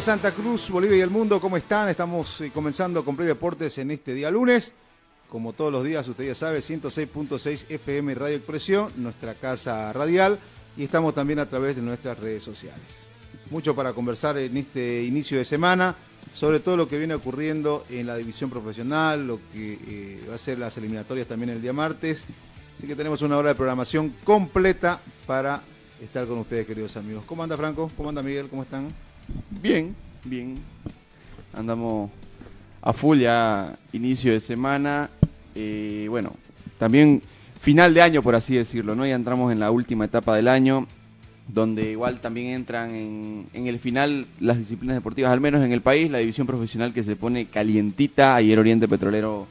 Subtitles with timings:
[0.00, 1.40] Santa Cruz, Bolivia y el mundo.
[1.42, 1.90] ¿Cómo están?
[1.90, 4.72] Estamos eh, comenzando con Play Deportes en este día lunes.
[5.28, 10.38] Como todos los días, usted ya sabe, 106.6 FM Radio Expresión, nuestra casa radial.
[10.78, 13.04] Y estamos también a través de nuestras redes sociales.
[13.50, 15.94] Mucho para conversar en este inicio de semana,
[16.32, 20.38] sobre todo lo que viene ocurriendo en la división profesional, lo que eh, va a
[20.38, 22.24] ser las eliminatorias también el día martes.
[22.78, 25.62] Así que tenemos una hora de programación completa para
[26.00, 27.24] estar con ustedes, queridos amigos.
[27.26, 27.90] ¿Cómo anda Franco?
[27.98, 28.48] ¿Cómo anda Miguel?
[28.48, 29.09] ¿Cómo están?
[29.62, 30.56] Bien, bien.
[31.52, 32.10] Andamos
[32.82, 35.10] a full ya, inicio de semana.
[35.54, 36.32] Eh, bueno,
[36.78, 37.22] también
[37.58, 39.06] final de año, por así decirlo, ¿no?
[39.06, 40.86] Ya entramos en la última etapa del año,
[41.48, 45.82] donde igual también entran en, en el final las disciplinas deportivas, al menos en el
[45.82, 48.36] país, la división profesional que se pone calientita.
[48.36, 49.46] Ayer Oriente Petrolero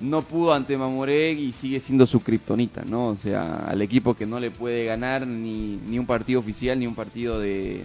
[0.00, 3.08] no pudo ante Mamoré y sigue siendo su kriptonita, ¿no?
[3.08, 6.86] O sea, al equipo que no le puede ganar ni, ni un partido oficial ni
[6.86, 7.82] un partido de,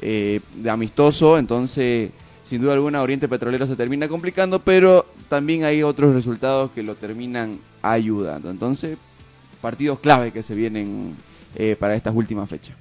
[0.00, 2.10] eh, de amistoso, entonces
[2.50, 6.96] sin duda alguna Oriente Petrolero se termina complicando, pero también hay otros resultados que lo
[6.96, 8.50] terminan ayudando.
[8.50, 8.98] Entonces,
[9.60, 11.16] partidos clave que se vienen
[11.54, 12.74] eh, para estas últimas fechas.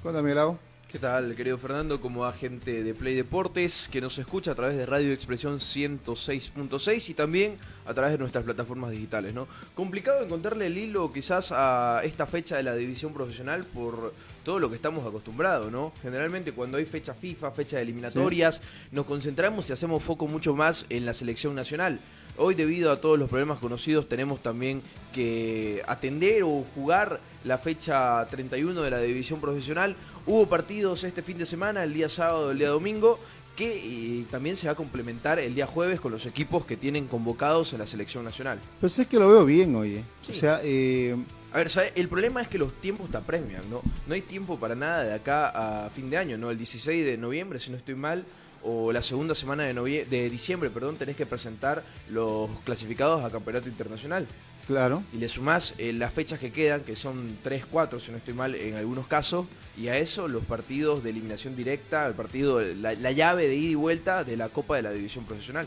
[0.00, 0.56] Cuéntame, Lau.
[0.88, 2.00] ¿Qué tal, querido Fernando?
[2.00, 7.14] Como agente de Play Deportes, que nos escucha a través de Radio Expresión 106.6 y
[7.14, 9.48] también a través de nuestras plataformas digitales, ¿no?
[9.74, 14.14] Complicado encontrarle el hilo quizás a esta fecha de la división profesional por
[14.46, 15.92] todo lo que estamos acostumbrados, ¿no?
[16.02, 18.62] Generalmente cuando hay fecha FIFA, fecha de eliminatorias,
[18.92, 21.98] nos concentramos y hacemos foco mucho más en la selección nacional.
[22.36, 28.24] Hoy debido a todos los problemas conocidos tenemos también que atender o jugar la fecha
[28.30, 29.96] 31 de la división profesional.
[30.26, 33.18] Hubo partidos este fin de semana, el día sábado, el día domingo,
[33.56, 37.08] que eh, también se va a complementar el día jueves con los equipos que tienen
[37.08, 38.60] convocados en la selección nacional.
[38.78, 40.04] Pues es que lo veo bien, oye.
[40.24, 40.30] Sí.
[40.30, 41.16] O sea, eh,
[41.56, 41.90] A ver, ¿sabe?
[41.96, 43.80] el problema es que los tiempos te apremian, ¿no?
[44.06, 46.50] No hay tiempo para nada de acá a fin de año, ¿no?
[46.50, 48.26] El 16 de noviembre, si no estoy mal,
[48.62, 53.30] o la segunda semana de, novie- de diciembre, perdón, tenés que presentar los clasificados a
[53.30, 54.26] campeonato internacional.
[54.66, 55.02] claro.
[55.14, 58.34] Y le sumás eh, las fechas que quedan, que son 3, 4, si no estoy
[58.34, 59.46] mal, en algunos casos,
[59.78, 63.70] y a eso los partidos de eliminación directa, el partido, la, la llave de ida
[63.70, 65.66] y vuelta de la Copa de la División Profesional.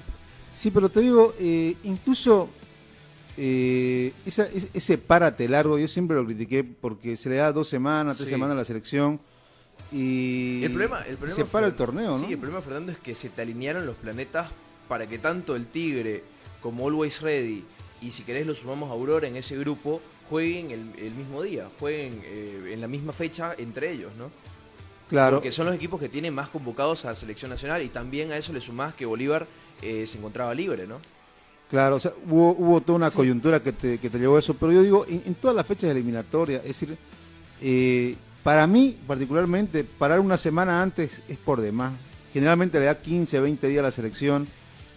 [0.54, 2.50] Sí, pero te digo, eh, incluso
[3.38, 8.18] eh, esa- ese párate largo, yo siempre lo critiqué porque se le da dos semanas,
[8.18, 8.34] tres Sí.
[8.36, 9.20] semanas a la selección
[9.92, 12.26] y El problema, el problema se para el torneo, ¿no?
[12.28, 14.50] Sí, el problema, Fernando, es que se te alinearon los planetas
[14.88, 16.24] para que tanto el Tigre
[16.62, 17.64] como Always Ready
[18.02, 21.70] y si querés lo sumamos a Aurora en ese grupo, jueguen el, el mismo día,
[21.80, 24.30] jueguen eh, en la misma fecha entre ellos, ¿no?
[25.08, 25.38] claro.
[25.38, 28.38] Porque son los equipos que tienen más convocados a la selección nacional y también a
[28.38, 29.48] eso le sumás que Bolívar
[29.82, 31.00] eh, se encontraba libre, ¿no?
[31.70, 34.56] Claro, o sea, hubo, hubo toda una coyuntura que te, que te llevó a eso,
[34.56, 36.98] pero yo digo, en, en todas las fechas eliminatorias, es decir,
[37.62, 41.94] eh, para mí particularmente, parar una semana antes es por demás.
[42.34, 44.48] Generalmente le da 15, 20 días a la selección.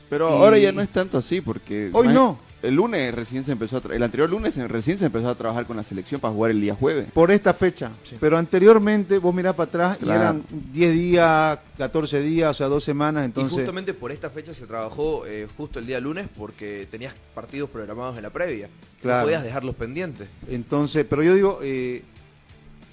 [0.08, 1.90] Pero Y- ahora ya no es tanto así, porque...
[1.92, 2.38] Hoy no.
[2.62, 5.66] El lunes recién se empezó a tra- el anterior lunes recién se empezó a trabajar
[5.66, 7.08] con la selección para jugar el día jueves.
[7.12, 7.90] por esta fecha.
[8.04, 8.16] Sí.
[8.20, 12.84] Pero anteriormente, vos mirás para atrás y eran 10 días, 14 días, o sea, dos
[12.84, 13.24] semanas.
[13.24, 17.14] Entonces, y justamente por esta fecha se trabajó eh, justo el día lunes porque tenías
[17.34, 18.68] partidos programados en la previa.
[19.00, 19.18] Claro.
[19.18, 20.28] No podías dejarlos pendientes.
[20.48, 22.02] entonces, pero yo digo, eh,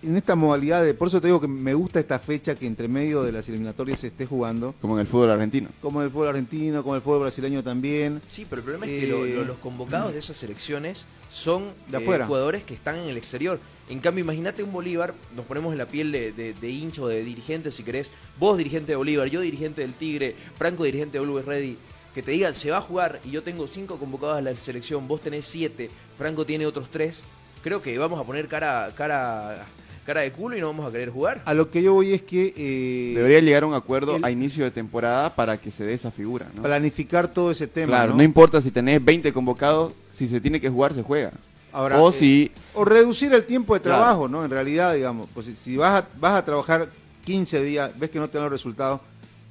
[0.02, 2.88] en esta modalidad de, por eso te digo que me gusta esta fecha que entre
[2.88, 5.70] medio de las eliminatorias se esté jugando, Como en el fútbol argentino.
[5.82, 8.22] como el fútbol argentino, como el fútbol brasileño también.
[8.30, 11.66] Sí, pero el problema es que lo- Eh, lo- los convocados de esas selecciones son
[11.88, 12.28] De eh, afuera.
[12.28, 13.60] jugadores que están en el exterior.
[13.90, 17.24] En cambio, imagínate un Bolívar, nos ponemos en la piel de, de, de hincho, de
[17.24, 18.12] dirigente, si querés.
[18.40, 21.78] Vos, dirigente de Bolívar, yo, dirigente del Tigre, Franco, dirigente de Always Ready.
[22.14, 25.08] Que te digan, se va a jugar y yo tengo cinco convocados a la selección,
[25.08, 27.24] vos tenés siete, Franco tiene otros tres.
[27.64, 29.66] Creo que vamos a poner cara, cara,
[30.10, 31.44] cara de culo y no vamos a querer jugar.
[31.46, 34.32] A lo que yo voy es que eh, Debería llegar a un acuerdo el- a
[34.32, 36.64] inicio de temporada para que se dé esa figura, ¿no?
[36.64, 37.90] planificar todo ese tema.
[37.94, 38.18] claro, ¿no?
[38.18, 38.24] ¿no?
[38.24, 41.32] importa si tenés 20 convocados, si se tiene que jugar, se juega.
[41.72, 44.00] Ahora, o eh, si O reducir el tiempo de Claro.
[44.02, 44.44] trabajo, ¿no?
[44.44, 46.90] En realidad, digamos, pues si- si vas a, vas a trabajar
[47.24, 49.02] 15 días, ves que no te dan los resultados,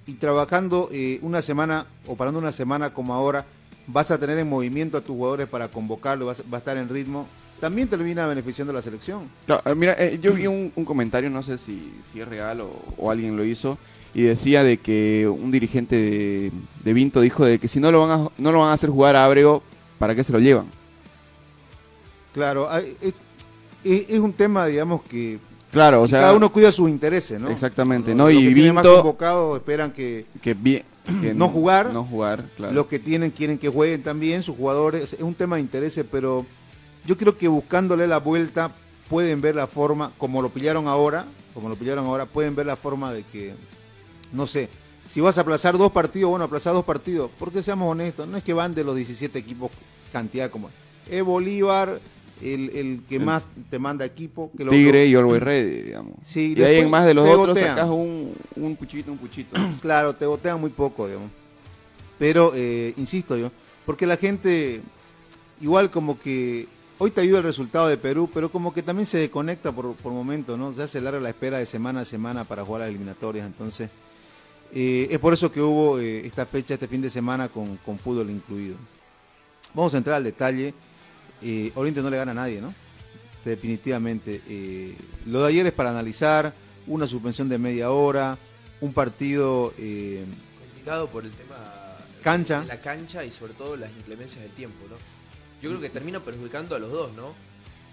[0.08, 3.44] y trabajando eh, una semana o parando una semana como ahora,
[3.86, 6.88] vas a tener en movimiento a tus jugadores para convocarlo, vas, va a estar en
[6.88, 7.28] ritmo,
[7.60, 9.24] también termina beneficiando a la selección.
[9.46, 12.60] Claro, eh, mira, eh, yo vi un, un comentario, no sé si, si es real
[12.60, 13.78] o, o alguien lo hizo,
[14.14, 16.52] y decía de que un dirigente de,
[16.84, 18.90] de Vinto dijo de que si no lo van a, no lo van a hacer
[18.90, 19.62] jugar a Abrego,
[19.98, 20.66] ¿para qué se lo llevan?
[22.32, 23.14] Claro, hay- es,
[23.84, 25.38] es- es un tema, digamos, que
[25.72, 27.50] Claro, o sea, cada uno cuida sus intereses, ¿no?
[27.50, 28.30] Exactamente, Los ¿no?
[28.30, 30.56] Y que tienen más Vinto- convocados esperan que que,
[31.20, 32.72] que No jugar, no jugar, claro.
[32.72, 35.12] los que tienen quieren que jueguen también sus jugadores.
[35.12, 36.46] Es un tema de intereses, pero
[37.08, 38.70] yo creo que buscándole la vuelta
[39.08, 41.24] pueden ver la forma, como lo pillaron ahora,
[41.54, 43.54] como lo pillaron ahora, pueden ver la forma de que,
[44.32, 44.68] no sé,
[45.08, 48.44] si vas a aplazar dos partidos, bueno, aplazar dos partidos, porque seamos honestos, no es
[48.44, 49.70] que van de los 17 equipos
[50.12, 50.68] cantidad como
[51.08, 51.98] es Bolívar,
[52.42, 55.82] el, el que El- más te manda equipo, que lo- Tigre lo- y Always Ready,
[55.84, 56.12] digamos.
[56.22, 57.68] Sí, y ahí en más de los otros gotean.
[57.76, 59.56] sacas un, un puchito, un puchito.
[59.80, 61.30] Claro, te botean muy poco, digamos.
[62.18, 63.50] Pero, eh, insisto yo,
[63.86, 64.82] porque la gente,
[65.60, 66.68] igual como que,
[66.98, 70.12] hoy te ayuda el resultado de Perú, pero como que también se desconecta por, por
[70.12, 70.72] momentos, ¿no?
[70.72, 73.90] Se hace larga la espera de semana a semana para jugar las eliminatorias, entonces,
[74.74, 77.98] eh, es por eso que hubo eh, esta fecha, este fin de semana con, con
[77.98, 78.76] fútbol incluido.
[79.74, 80.74] Vamos a entrar al detalle.
[81.42, 82.74] Eh, Oriente no le gana a nadie, ¿no?
[83.44, 84.42] Definitivamente.
[85.24, 86.52] Lo de ayer es para analizar,
[86.86, 88.36] una suspensión de media hora,
[88.80, 89.72] un partido...
[90.58, 91.56] Complicado por el tema
[92.22, 92.60] Cancha.
[92.62, 94.96] de la cancha y sobre todo las inclemencias del tiempo, ¿no?
[95.62, 97.32] Yo creo que termina perjudicando a los dos, ¿no?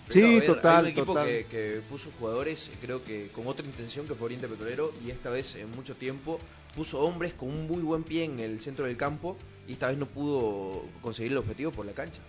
[0.10, 1.26] Sí, ver, total, Hay un equipo total.
[1.28, 5.32] Que, que puso jugadores, creo que con otra intención que fue Oriente Petrolero y esta
[5.32, 6.40] vez en mucho tiempo
[6.76, 9.36] puso hombres con un muy buen pie en el centro del campo
[9.68, 12.22] y esta vez no pudo conseguir el objetivo por la cancha.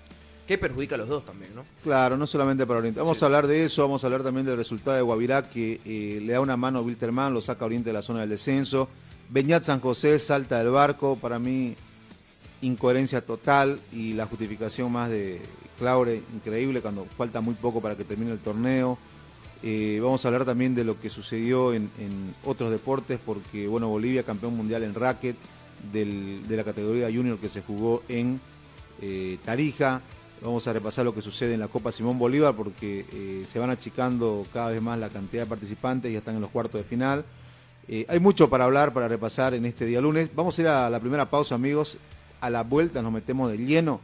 [0.47, 1.65] Que perjudica a los dos también, ¿no?
[1.83, 3.01] Claro, no solamente para Oriente.
[3.01, 3.25] Vamos Sí.
[3.25, 6.33] a hablar de eso, vamos a hablar también del resultado de Guavirá, que eh, le
[6.33, 8.89] da una mano a Wilterman, lo saca a Oriente de la zona del descenso.
[9.29, 11.75] Beñat San José salta del barco, para mí
[12.63, 15.41] incoherencia total y la justificación más de
[15.79, 18.99] Claure, increíble, cuando falta muy poco para que termine el torneo.
[19.63, 21.91] Eh, vamos a hablar también de lo que sucedió en,
[22.45, 25.37] otros deportes, porque bueno, Bolivia campeón mundial en racket
[25.93, 28.41] del- de la categoría junior que se jugó en
[29.03, 30.01] eh, Tarija.
[30.43, 33.71] Vamos a repasar lo que sucede en la Copa Simón Bolívar, porque eh, se van
[33.71, 37.25] achicando cada vez más la cantidad de participantes, ya están en los cuartos de final.
[38.09, 40.29] Hay mucho para hablar, para repasar en este día lunes.
[40.35, 41.99] Vamos a ir a la primera pausa, amigos.
[42.41, 44.01] A la vuelta nos metemos de lleno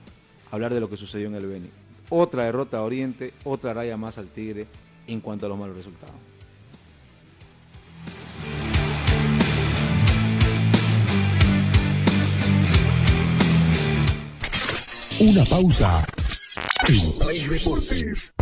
[0.50, 1.70] a hablar de lo que sucedió en el Beni.
[2.08, 4.66] Otra derrota a Oriente, otra raya más al Tigre
[5.06, 6.14] en cuanto a los malos resultados.
[15.20, 16.04] Una pausa.
[16.88, 18.41] En Play.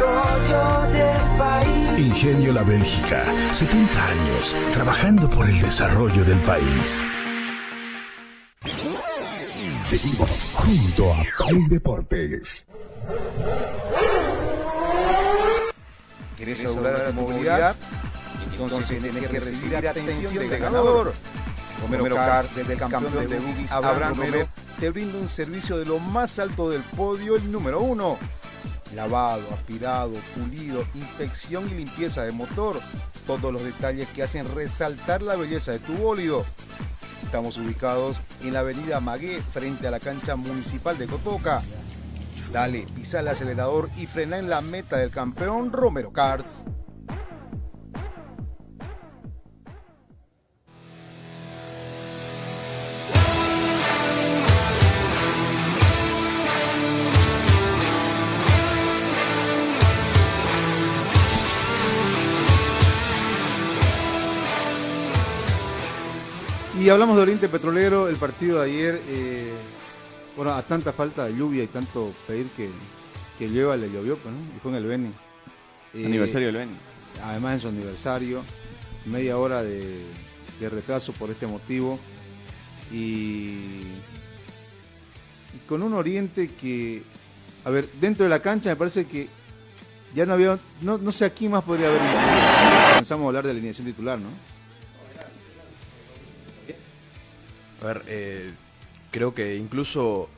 [1.97, 7.03] Ingenio La Bélgica, 70 años trabajando por el desarrollo del país.
[9.79, 12.67] Seguimos junto a Play Deportes.
[16.37, 17.75] ¿Querés asegurar a tu movilidad?
[18.51, 21.13] Entonces tenés que recibir atención de ganador.
[21.81, 24.47] Romero Cars, del campeón de buggies Abraham Romero,
[24.79, 28.17] te brinda un servicio de lo más alto del podio, el número uno.
[28.95, 32.79] Lavado, aspirado, pulido, inspección y limpieza de motor.
[33.25, 36.45] Todos los detalles que hacen resaltar la belleza de tu bólido.
[37.23, 41.61] Estamos ubicados en la avenida Magué, frente a la cancha municipal de Cotoca.
[42.51, 46.65] Dale, pisa el acelerador y frena en la meta del campeón Romero Cars.
[66.91, 69.53] Hablamos de Oriente Petrolero, el partido de ayer, eh,
[70.35, 72.69] bueno, a tanta falta de lluvia y tanto pedir que,
[73.39, 74.39] que llueva, le llovió, pues, ¿no?
[74.55, 75.13] Y fue en el Beni.
[75.93, 76.77] Eh, Aniversario del Beni.
[77.23, 78.43] Además en su aniversario,
[79.05, 80.05] media hora de,
[80.59, 81.99] de retraso por este motivo.
[82.91, 83.83] Y,
[85.53, 87.03] y con un Oriente que,
[87.63, 89.27] a ver, dentro de la cancha me parece que
[90.13, 92.01] ya no había, no, no sé a quién más podría haber.
[92.91, 94.50] Comenzamos a hablar de la alineación titular, ¿no?
[97.81, 98.51] A ver, eh,
[99.11, 100.29] creo que incluso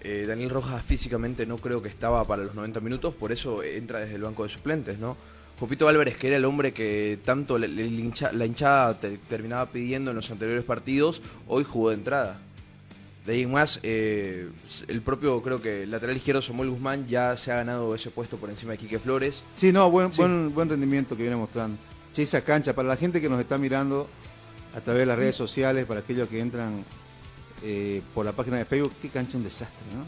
[0.00, 4.00] eh, Daniel Rojas físicamente no creo que estaba para los 90 minutos, por eso entra
[4.00, 5.16] desde el banco de suplentes, ¿no?
[5.58, 9.66] Jopito Álvarez, que era el hombre que tanto le- le hincha- la hinchada te- terminaba
[9.66, 12.40] pidiendo en los anteriores partidos, hoy jugó de entrada.
[13.26, 14.48] De ahí en más, eh,
[14.88, 18.38] el propio, creo que el lateral izquierdo Samuel Guzmán ya se ha ganado ese puesto
[18.38, 19.44] por encima de Quique Flores.
[19.54, 21.76] Sí, no, buen, buen, buen rendimiento que viene mostrando.
[22.14, 24.08] Che, esa cancha, para la gente que nos está mirando
[24.74, 26.84] a través de las redes sociales, para aquellos que entran
[27.62, 30.04] eh, por la página de Facebook, qué cancha un desastre, ¿no?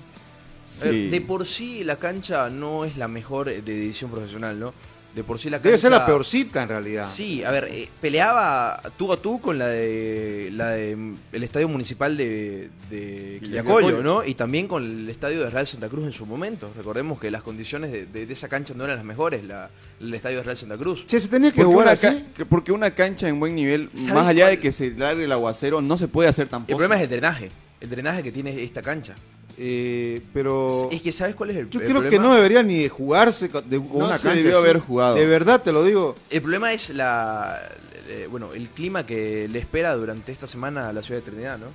[0.81, 4.73] A ver, De por sí la cancha no es la mejor de división profesional, ¿no?
[5.15, 5.69] De por sí la cancha...
[5.69, 7.07] Debe ser la peorcita en realidad.
[7.07, 11.43] Sí, a ver, eh, peleaba tú a tú con la de la de mm, el
[11.43, 14.03] estadio municipal de, de Quillacollo.
[14.03, 14.25] ¿no?
[14.25, 16.73] Y también con el estadio de Real Santa Cruz en su momento.
[16.77, 19.69] Recordemos que las condiciones de, de- de esa cancha no eran las mejores, la,
[20.01, 21.07] el estadio de Real Santa Cruz.
[21.07, 22.25] Che, se tenía que Porque jugar una, así.
[22.49, 24.51] porque una cancha en buen nivel, ¿Sabes más allá cuál?
[24.57, 26.77] de que se largue el aguacero, no se puede hacer El tampoco.
[26.79, 27.51] problema es el drenaje,
[27.81, 29.15] el drenaje que tiene esta cancha.
[29.59, 32.83] Eh, pero Es que ¿sabes cuál es el, yo el creo que no debería ni
[32.83, 34.65] de jugarse con de, No una se cancha debió así.
[34.65, 35.15] haber jugado.
[35.15, 36.17] De verdad te lo digo.
[36.31, 37.61] El problema es la
[38.09, 41.59] eh, bueno, el clima que le espera durante esta semana a la ciudad de Trinidad,
[41.59, 41.67] ¿no?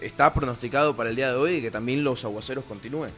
[0.00, 3.10] Está pronosticado para el día de hoy que también los aguaceros continúen.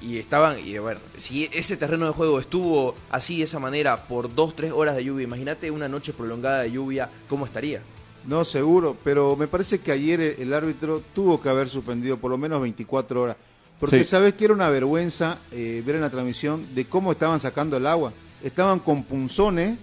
[0.00, 4.04] Y estaban, y a ver, si ese terreno de juego estuvo así de esa manera
[4.04, 7.82] por dos, tres horas de lluvia, imagínate una noche prolongada de lluvia, ¿cómo estaría?
[8.26, 12.30] No, seguro, pero me parece que ayer el, el árbitro tuvo que haber suspendido por
[12.30, 13.36] lo menos 24 horas.
[13.80, 14.04] Porque Sí.
[14.04, 17.86] sabes que era una vergüenza eh, ver en la transmisión de cómo estaban sacando el
[17.86, 18.12] agua.
[18.42, 19.76] Estaban con punzones,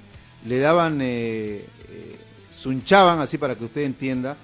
[0.46, 2.16] le daban, eh, eh,
[2.52, 4.38] sunchaban, así para que usted entienda,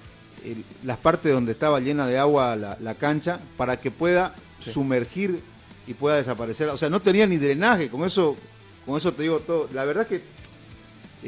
[0.84, 5.40] las partes donde estaba llena de agua la, la cancha para que pueda sumergir
[5.86, 6.68] y pueda desaparecer.
[6.68, 8.36] O sea, no tenía ni drenaje, con eso,
[8.84, 9.68] con eso te digo todo.
[9.72, 10.20] La verdad que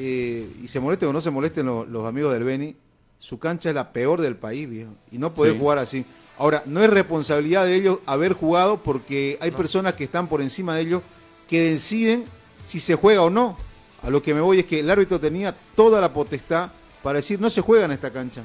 [0.00, 2.76] eh, y se molesten o no se molesten lo- los, amigos del Beni,
[3.18, 4.92] su cancha es la peor del país, viejo.
[5.10, 5.58] Y no puede Sí.
[5.58, 6.04] jugar así.
[6.38, 10.76] Ahora, no es responsabilidad de ellos haber jugado porque hay personas que están por encima
[10.76, 11.02] de ellos
[11.48, 12.24] que deciden
[12.64, 13.56] si se juega o no.
[14.02, 16.70] A lo que me voy es que el árbitro tenía toda la potestad
[17.02, 18.42] para decir no se juega en esta cancha.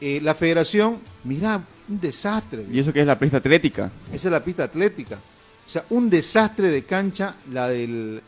[0.00, 2.58] Eh, la federación, mirá, un desastre.
[2.58, 2.72] viejo.
[2.72, 3.90] Y eso que es la pista atlética.
[4.12, 5.16] Esa es la pista atlética.
[5.16, 8.22] O sea, un desastre de cancha la del...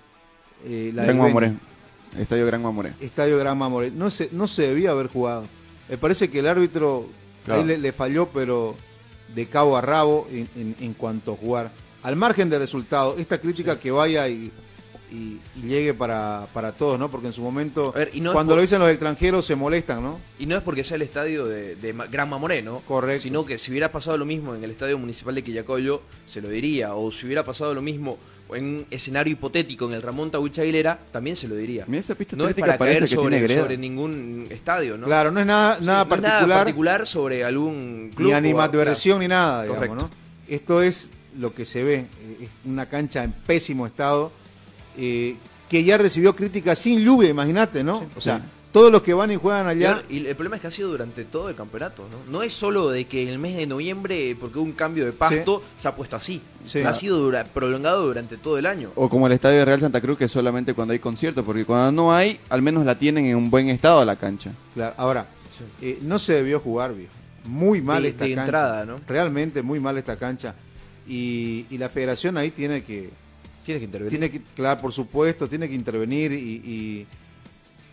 [0.64, 1.60] eh, la Gran del.
[2.18, 2.92] Estadio Gran Mamoré.
[3.00, 3.90] Estadio Gran Mamoré.
[3.90, 5.44] No se, no se debía haber jugado.
[5.88, 7.06] Me parece que el árbitro
[7.44, 7.62] Claro.
[7.62, 8.76] ahí le, le falló, pero
[9.34, 11.70] de cabo a rabo en, en- en cuanto a jugar.
[12.02, 14.50] Al margen del resultado, esta crítica que vaya y,
[15.12, 17.10] y- y llegue para, para todos, ¿no?
[17.10, 19.44] Porque en su momento, A ver, y no es cuando por- lo dicen los extranjeros,
[19.46, 20.20] se molestan, ¿no?
[20.38, 22.80] Y no es porque sea el estadio de, de Gran Mamoré, ¿no?
[22.80, 23.22] Correcto.
[23.22, 26.48] Sino que si hubiera pasado lo mismo en el estadio municipal de Quillacollo, se lo
[26.48, 26.94] diría.
[26.94, 28.18] O si hubiera pasado lo mismo
[28.54, 31.84] en un escenario hipotético en el Ramón Tawich Aguilera, también se lo diría.
[31.86, 35.06] Mira, esa pista No es para caer sobre, ningún estadio, ¿no?
[35.06, 36.58] Claro, no es nada, Sí, nada no es particular.
[36.58, 38.28] particular sobre algún club.
[38.28, 39.22] ni animadversión claro.
[39.22, 40.08] ni nada, digamos, Correcto.
[40.08, 40.54] ¿no?
[40.54, 42.06] Esto es lo que se ve, eh,
[42.42, 44.32] es una cancha en pésimo estado,
[44.96, 45.36] eh,
[45.68, 48.06] que ya recibió críticas sin lluvia, imagínate, ¿no?
[48.16, 48.44] o sea, sí.
[48.72, 51.24] Todos los que van y juegan allá, Y el problema es que ha sido durante
[51.24, 52.30] todo el campeonato, ¿no?
[52.30, 55.12] No es solo de que en el mes de noviembre, porque hubo un cambio de
[55.12, 56.40] pasto, se ha puesto así.
[56.64, 56.80] Sí.
[56.80, 58.90] Ha sido dura- prolongado durante todo el año.
[58.94, 61.64] O como el Estadio de Real Santa Cruz, que es solamente cuando hay conciertos, porque
[61.64, 64.52] cuando no hay, al menos la tienen en un buen estado la cancha.
[64.74, 65.26] claro, ahora,
[65.82, 67.12] eh, no se debió jugar, viejo.
[67.46, 68.44] Muy mal De- esta de cancha.
[68.44, 69.00] entrada, ¿no?
[69.08, 70.54] Realmente muy mal esta cancha.
[71.08, 73.10] Y, y la federación ahí tiene que,
[73.64, 74.10] Tiene que intervenir.
[74.10, 77.06] tiene que, claro, por supuesto, tiene que intervenir y, y-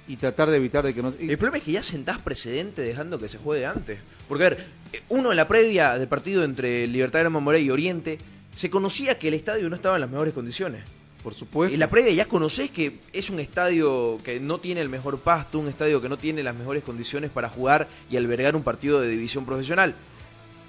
[0.07, 1.13] y tratar de evitar de que no...
[1.19, 3.99] y- El problema es que ya sentás precedente dejando que se juegue antes.
[4.27, 4.65] Porque, a ver,
[5.09, 8.17] uno en la previa del partido entre Libertad de Mamoré y Oriente,
[8.55, 10.83] se conocía que el estadio no estaba en las mejores condiciones.
[11.23, 11.73] por supuesto.
[11.73, 15.59] En la previa ya conocés que es un estadio que no tiene el mejor pasto,
[15.59, 19.09] un estadio que no tiene las mejores condiciones para jugar y albergar un partido de
[19.09, 19.93] división profesional.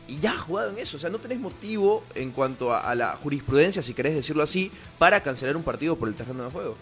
[0.08, 2.94] Y ya has jugado en eso, o sea, no tenés motivo en cuanto a, a
[2.94, 6.76] la jurisprudencia, si querés decirlo así, para cancelar un partido por el terreno de juego.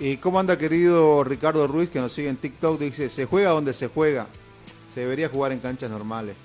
[0.00, 2.78] Eh, ¿Cómo anda querido Ricardo Ruiz que nos sigue en TikTok?
[2.78, 4.26] Dice, se juega donde se juega.
[4.94, 6.36] Se debería jugar en canchas normales.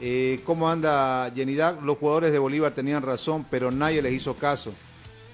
[0.00, 1.80] Eh, ¿Cómo anda Yenidad?
[1.80, 4.72] Los jugadores de Bolívar tenían razón, pero nadie les hizo caso.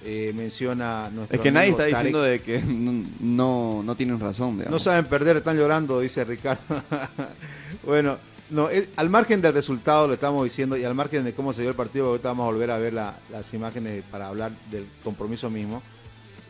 [0.03, 1.95] eh, menciona nuestro Es que nadie está Tarek.
[1.95, 4.53] diciendo de que no, no, no tienen razón.
[4.57, 4.71] digamos.
[4.71, 6.61] No saben perder, están llorando, dice Ricardo.
[7.83, 8.17] bueno,
[8.49, 11.61] no, eh, al margen del resultado lo estamos diciendo y al margen de cómo se
[11.61, 14.87] dio el partido, ahorita vamos a volver a ver la- las imágenes para hablar del
[15.03, 15.83] compromiso mismo.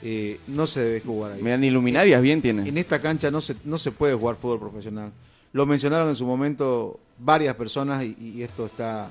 [0.02, 1.42] Eh, no se debe jugar ahí.
[1.42, 2.78] Mira, ni luminarias bien En tienen.
[2.78, 5.12] esta cancha no se, no se puede jugar fútbol profesional.
[5.52, 9.10] Lo mencionaron en su momento varias personas y, y esto está,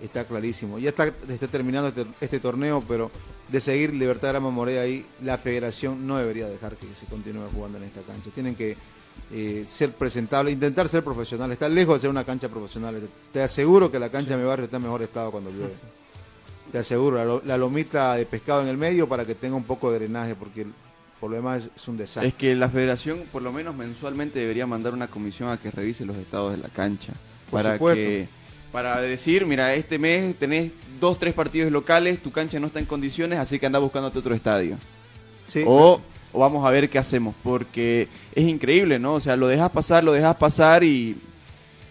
[0.00, 0.78] está clarísimo.
[0.78, 3.10] Ya está, está terminando este, este torneo, pero
[3.48, 7.78] de seguir Libertad Grama Morea ahí, la federación no debería dejar que se continúe jugando
[7.78, 8.30] en esta cancha.
[8.32, 8.76] Tienen que
[9.30, 11.54] eh, ser presentables, intentar ser profesionales.
[11.56, 12.96] Está lejos de ser una cancha profesional.
[13.32, 15.74] Te aseguro que la cancha de mi barrio está en mejor estado cuando llueve.
[16.70, 19.64] Te aseguro, la, lo- la lomita de pescado en el medio para que tenga un
[19.64, 20.72] poco de drenaje, porque el-
[21.20, 22.28] por lo demás es, es un desastre.
[22.28, 26.04] Es que la federación, por lo menos mensualmente, debería mandar una comisión a que revise
[26.04, 27.12] los estados de la cancha.
[27.50, 27.96] Por para supuesto.
[28.00, 28.28] que
[28.72, 32.86] para decir, mira, este mes tenés dos, tres partidos locales, tu cancha no está en
[32.86, 34.78] condiciones, así que anda buscándote otro estadio.
[35.46, 36.00] Sí, O,
[36.32, 39.14] o vamos a ver qué hacemos, porque es increíble, ¿no?
[39.14, 41.16] O sea, lo dejas pasar, lo dejas pasar y,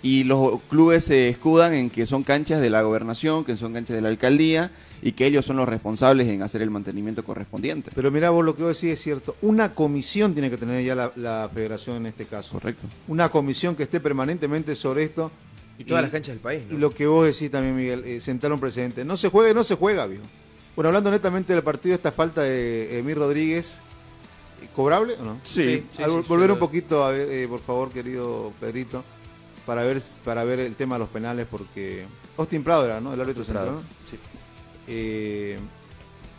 [0.04, 3.96] y los clubes se escudan en que son canchas de la gobernación, que son canchas
[3.96, 4.72] de la alcaldía
[5.04, 7.92] y que ellos son los responsables en hacer el mantenimiento correspondiente.
[7.94, 9.36] Pero mira, vos lo que vos decís es cierto.
[9.42, 12.54] Una comisión tiene que tener ya la, la federación en este caso.
[12.54, 12.88] Correcto.
[13.08, 15.32] Una comisión que esté permanentemente sobre esto.
[15.78, 16.62] Y todas las canchas del país.
[16.70, 16.76] ¿no?
[16.76, 19.04] Y lo que vos decís también, Miguel, eh, sentar un precedente.
[19.06, 20.24] No se juegue, no se juega, viejo.
[20.76, 23.80] Bueno, hablando netamente del partido, esta falta de Emir Rodríguez,
[24.76, 25.42] ¿cobrable o no?
[25.44, 29.04] Sí, Sí, Al- sí, volver sí, un poquito, a ver, eh, por favor, querido Pedrito,
[29.66, 32.06] para ver para ver el tema de los penales, porque
[32.38, 33.14] Austin Prado era, ¿no?
[33.14, 33.88] El árbitro central, Prado, ¿no?
[34.88, 35.60] Eh,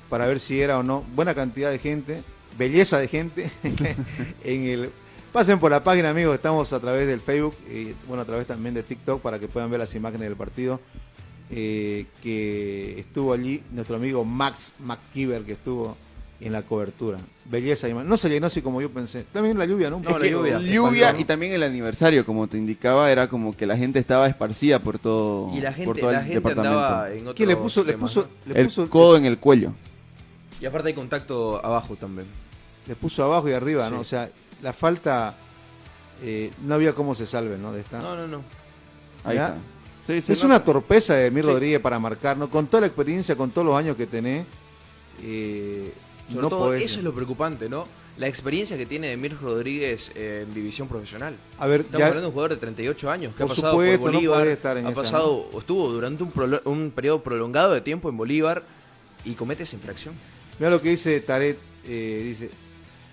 [0.09, 1.05] para ver si era o no.
[1.15, 2.23] Buena cantidad de gente,
[2.59, 3.51] belleza de gente.
[4.45, 4.91] en el
[5.33, 8.75] Pasen por la página, amigos, estamos a través del Facebook y bueno, a través también
[8.75, 10.79] de TikTok para que puedan ver las imágenes del partido.
[11.51, 15.97] eh, que estuvo allí nuestro amigo Max McKeever, que estuvo
[16.43, 17.19] en la cobertura.
[17.45, 19.25] Belleza, y no se llenó así como yo pensé.
[19.33, 19.99] También la lluvia, ¿no?
[19.99, 20.59] Un No, Es la lluvia.
[20.61, 24.79] lluvia y también el aniversario, como te indicaba, era como que la gente estaba esparcida
[24.81, 26.79] por todo, Y la por gente, el la gente departamento.
[26.79, 27.85] andaba en otro ¿Qué le puso?
[27.85, 29.73] Le puso, le el puso, codo en el cuello.
[30.61, 32.27] Y aparte hay contacto abajo también.
[32.87, 34.01] le puso abajo y arriba, ¿no?
[34.01, 34.29] O sea,
[34.63, 35.35] la falta
[36.23, 37.73] eh, no había cómo se salve, ¿no?
[37.73, 38.01] De esta.
[38.01, 38.43] No, no, no.
[39.25, 39.47] Ahí ¿Ya?
[40.05, 40.21] está.
[40.23, 42.51] Sí, es una torpeza de Mir Rodríguez para marcar, ¿no?
[42.51, 44.45] Con toda la experiencia, con todos los años que tenés,
[45.23, 45.93] eh,
[46.33, 46.83] Sobre no todo, podés.
[46.83, 47.87] eso es lo preocupante, ¿no?
[48.19, 51.35] La experiencia que tiene Emir Rodríguez en división profesional.
[51.59, 53.73] A ver, Estamos ya, hablando de un jugador de 38 años que Por ha pasado
[53.73, 56.91] supuesto, por no Bolívar, podés estar en ha esa, pasado, estuvo durante un, prolo- un
[56.91, 58.65] periodo prolongado de tiempo en Bolívar
[59.25, 60.15] y comete esa infracción.
[60.59, 62.51] mira lo que dice Taret, eh, dice,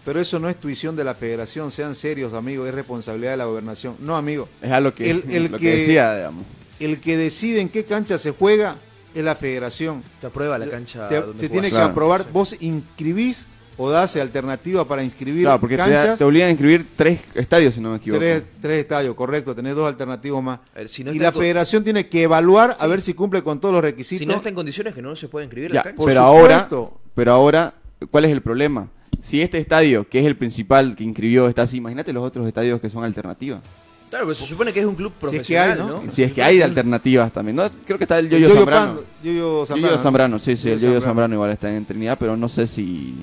[0.04, 3.46] pero eso no es tuición de la federación, sean serios, amigos, es responsabilidad de la
[3.46, 3.96] gobernación.
[4.00, 6.44] No, amigo, Es algo que, El- el lo que, que- decía, digamos.
[6.80, 8.76] el que decide en qué cancha se juega
[9.13, 10.04] es la federación.
[10.22, 13.48] Te aprueba la cancha Te, donde te tiene que aprobar, vos inscribís
[13.82, 16.19] o das alternativa para inscribir Claro, porque te, canchas.
[16.19, 18.19] te obligan a inscribir tres estadios, si no me equivoco.
[18.19, 20.60] Tres, tres estadios, correcto, tenés dos alternativos más.
[20.76, 23.62] A ver, si no y la federación tiene que evaluar a ver si cumple con
[23.62, 24.19] todos los requisitos.
[24.19, 25.98] Si no está en condiciones que no se puede inscribir Ya, la cancha.
[25.98, 27.00] Por pero ahora, supuesto.
[27.15, 27.74] pero ahora,
[28.12, 28.89] ¿cuál es el problema?
[29.22, 32.82] Si este estadio, que es el principal que inscribió, está así, imagínate los otros estadios
[32.82, 33.62] que son alternativas.
[34.10, 36.04] Claro, pero se supone que es un club Si es que profesional, hay, ¿no?
[36.04, 36.12] ¿no?
[36.12, 37.69] Si es que hay de alternativas también, ¿no?
[37.86, 39.02] Creo que está el Yoyo Zambrano.
[39.24, 41.36] Yoyo Zambrano, sí, sí, el Yoyo Zambrano.
[41.36, 43.15] Igual está en Trinidad, pero no sé si,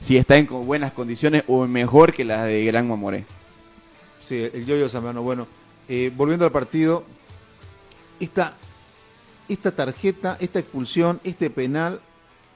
[0.00, 3.26] si está en buenas condiciones o mejor que las de Gran Mamoré.
[4.22, 5.22] Sí, el Yoyo Zambrano.
[5.22, 5.46] Bueno,
[5.88, 7.04] eh, volviendo al partido,
[8.18, 8.56] esta,
[9.48, 12.00] esta tarjeta, esta expulsión, este penal,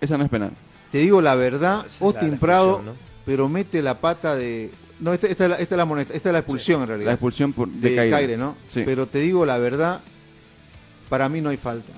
[0.00, 0.52] Esa no es penal.
[0.90, 2.82] te digo la verdad, Austin la Prado,
[3.26, 4.70] pero mete la pata de...
[5.00, 7.06] No, esta, esta es, la, esta es la moneta, esta es la expulsión en realidad.
[7.08, 8.10] La expulsión por, de, de Caire.
[8.10, 8.56] Caire, ¿no?
[8.68, 8.82] Sí.
[8.84, 10.00] Pero te digo la verdad,
[11.08, 11.92] para mí no hay falta.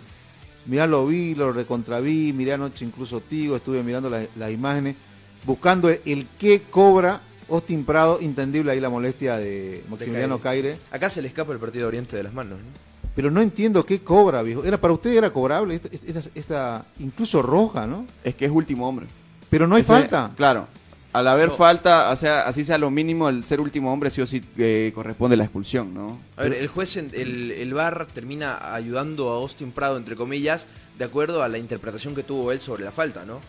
[0.66, 4.96] Mirá, lo vi, lo recontraví, miré anoche incluso Tigo, estuve mirando las, las imágenes,
[5.44, 10.78] buscando el, el qué cobra Austin Prado, entendible ahí la molestia de Maximiliano Caire.
[10.90, 12.86] Acá se le escapa el partido de Oriente de las manos, ¿no?
[13.14, 14.64] Pero no entiendo qué cobra, viejo.
[14.64, 18.04] Era para usted era cobrable esta, esta- esta- incluso roja, ¿no?
[18.24, 19.06] Es que es último hombre.
[19.48, 20.32] Pero no hay Ese- falta.
[20.36, 20.66] Claro.
[21.16, 21.56] Al haber No.
[21.56, 24.92] falta, o sea, así sea lo mínimo, el ser último hombre sí o sí eh,
[24.94, 26.18] corresponde la expulsión, ¿no?
[26.36, 30.66] A ver, el juez, en- el, el VAR termina ayudando a Austin Prado, entre comillas,
[30.98, 33.40] de acuerdo a la interpretación que tuvo él sobre la falta, ¿no?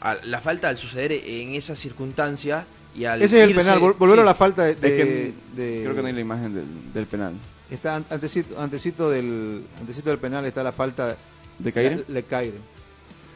[0.00, 3.80] A- la falta al suceder en esas circunstancias y al Ese es el penal.
[3.80, 4.20] Vol- Volver sí.
[4.22, 4.72] a la falta de...
[4.72, 7.32] Es de- que de- creo que no hay la imagen del, del penal.
[7.70, 11.16] Está an- antecito, antecito del, antecito del penal está la falta
[11.58, 12.04] ¿De Caire?
[12.08, 12.58] Le Caire.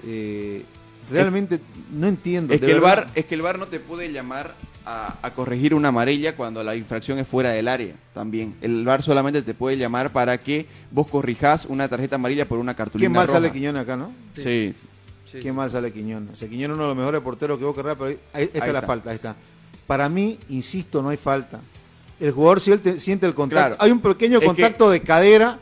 [0.05, 0.65] Eh,
[1.11, 1.61] realmente
[1.93, 2.55] no entiendo.
[2.55, 2.81] Es que, el.
[2.81, 6.63] VAR, es que el VAR no te puede llamar a, a corregir una amarilla cuando
[6.65, 8.55] la infracción es fuera del área también.
[8.61, 12.75] El VAR solamente te puede llamar para que vos corrijás una tarjeta amarilla por una
[12.75, 13.39] cartulina ¿Quién mal roja.
[13.39, 14.13] sale Quiñones acá, no?
[14.35, 14.75] Sí.
[15.31, 15.53] Sí, qué sí.
[15.53, 16.33] mal sale Quiñones.
[16.33, 18.45] O sea, Quiñones es uno de los mejores porteros que vos querrás, pero ahí, ahí
[18.45, 18.87] está Ahí la está.
[18.87, 19.37] falta, ahí está.
[19.87, 21.61] Para mí, insisto, no hay falta.
[22.19, 23.77] El jugador siente, siente el contacto.
[23.77, 23.77] Claro.
[23.79, 25.59] Hay un pequeño Es que- contacto de cadera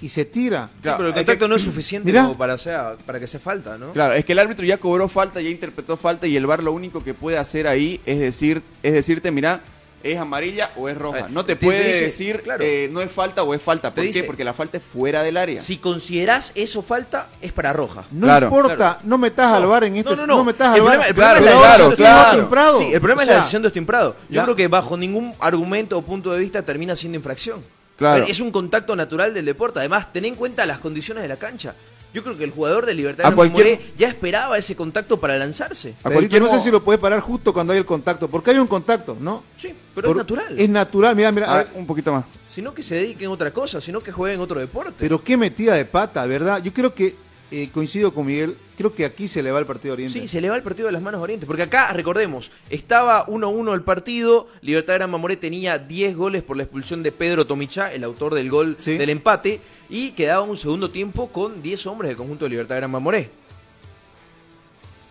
[0.00, 0.70] y se tira.
[0.74, 2.22] Sí, Claro, pero el contacto que- no es suficiente Mirá.
[2.22, 3.92] como para, sea, para que sea falta, ¿no?
[3.92, 6.72] Claro, es que el árbitro ya cobró falta, ya interpretó falta y el VAR lo
[6.72, 9.60] único que puede hacer ahí es decir, es decirte, mira,
[10.02, 11.18] es amarilla o es roja.
[11.18, 12.64] Eh, No te te- puede te dice, decir claro.
[12.64, 13.90] eh, no es falta o es falta.
[13.92, 14.06] ¿Por qué?
[14.06, 15.60] dice- Porque la falta es fuera del área.
[15.60, 18.04] Si considerás eso falta, es para roja.
[18.10, 18.46] No Claro.
[18.46, 18.98] importa, Claro.
[19.04, 20.08] no metas al bar en este.
[20.08, 20.44] no, no, no.
[20.44, 20.96] metas El al bar.
[20.96, 22.78] problema- el problema es la Pero decisión ahora de tiene Claro.
[22.78, 24.16] Sí, el problema O es la decisión de Austin Prado.
[24.30, 27.62] Yo creo que bajo ningún argumento o punto de vista termina siendo infracción.
[28.00, 28.24] Claro.
[28.26, 29.78] Es un contacto natural del deporte.
[29.78, 31.74] Además, ten en cuenta las condiciones de la cancha.
[32.14, 35.94] Yo creo que el jugador de Libertad cualquier- ya esperaba ese contacto para lanzarse.
[36.02, 38.58] A cualquier no sé si lo puedes parar justo cuando hay el contacto, porque hay
[38.58, 39.44] un contacto, ¿no?
[39.56, 40.58] Sí, pero Por- es natural.
[40.58, 41.68] Es natural, mira, mira.
[41.74, 42.24] Un poquito más.
[42.48, 44.94] Sino que se dediquen a otra cosa, sino que jueguen otro deporte.
[44.98, 46.60] pero qué metida de pata, ¿verdad?
[46.62, 47.14] Yo creo que,
[47.50, 50.20] eh, coincido con Miguel, creo que aquí se le va el partido a Oriente.
[50.20, 51.46] Sí, se le va el partido de las manos a Oriente.
[51.46, 54.48] Porque acá, recordemos, estaba 1-1 el partido.
[54.62, 58.50] Libertad Gran Mamoré tenía 10 goles por la expulsión de Pedro Tomichá, el autor del
[58.50, 58.96] gol Sí.
[58.96, 59.60] del empate.
[59.88, 63.30] Y quedaba un segundo tiempo con 10 hombres del conjunto de Libertad Gran Mamoré.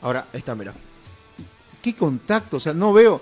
[0.01, 0.73] Ahora, está, mira.
[1.81, 2.57] ¿qué contacto?
[2.57, 3.21] O sea, no veo.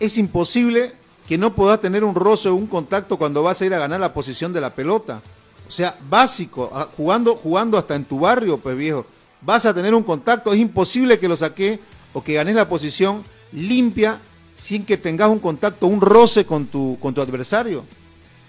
[0.00, 0.92] Es imposible
[1.26, 4.00] que no puedas tener un roce o un contacto cuando vas a ir a ganar
[4.00, 5.20] la posición de la pelota.
[5.68, 9.04] O sea, básico, ah, jugando, jugando hasta en tu barrio, pues viejo.
[9.42, 11.78] Vas a tener un contacto, es imposible que lo saques
[12.14, 14.18] o que ganes la posición limpia
[14.56, 17.84] sin que tengas un contacto, un roce con tu, con tu adversario.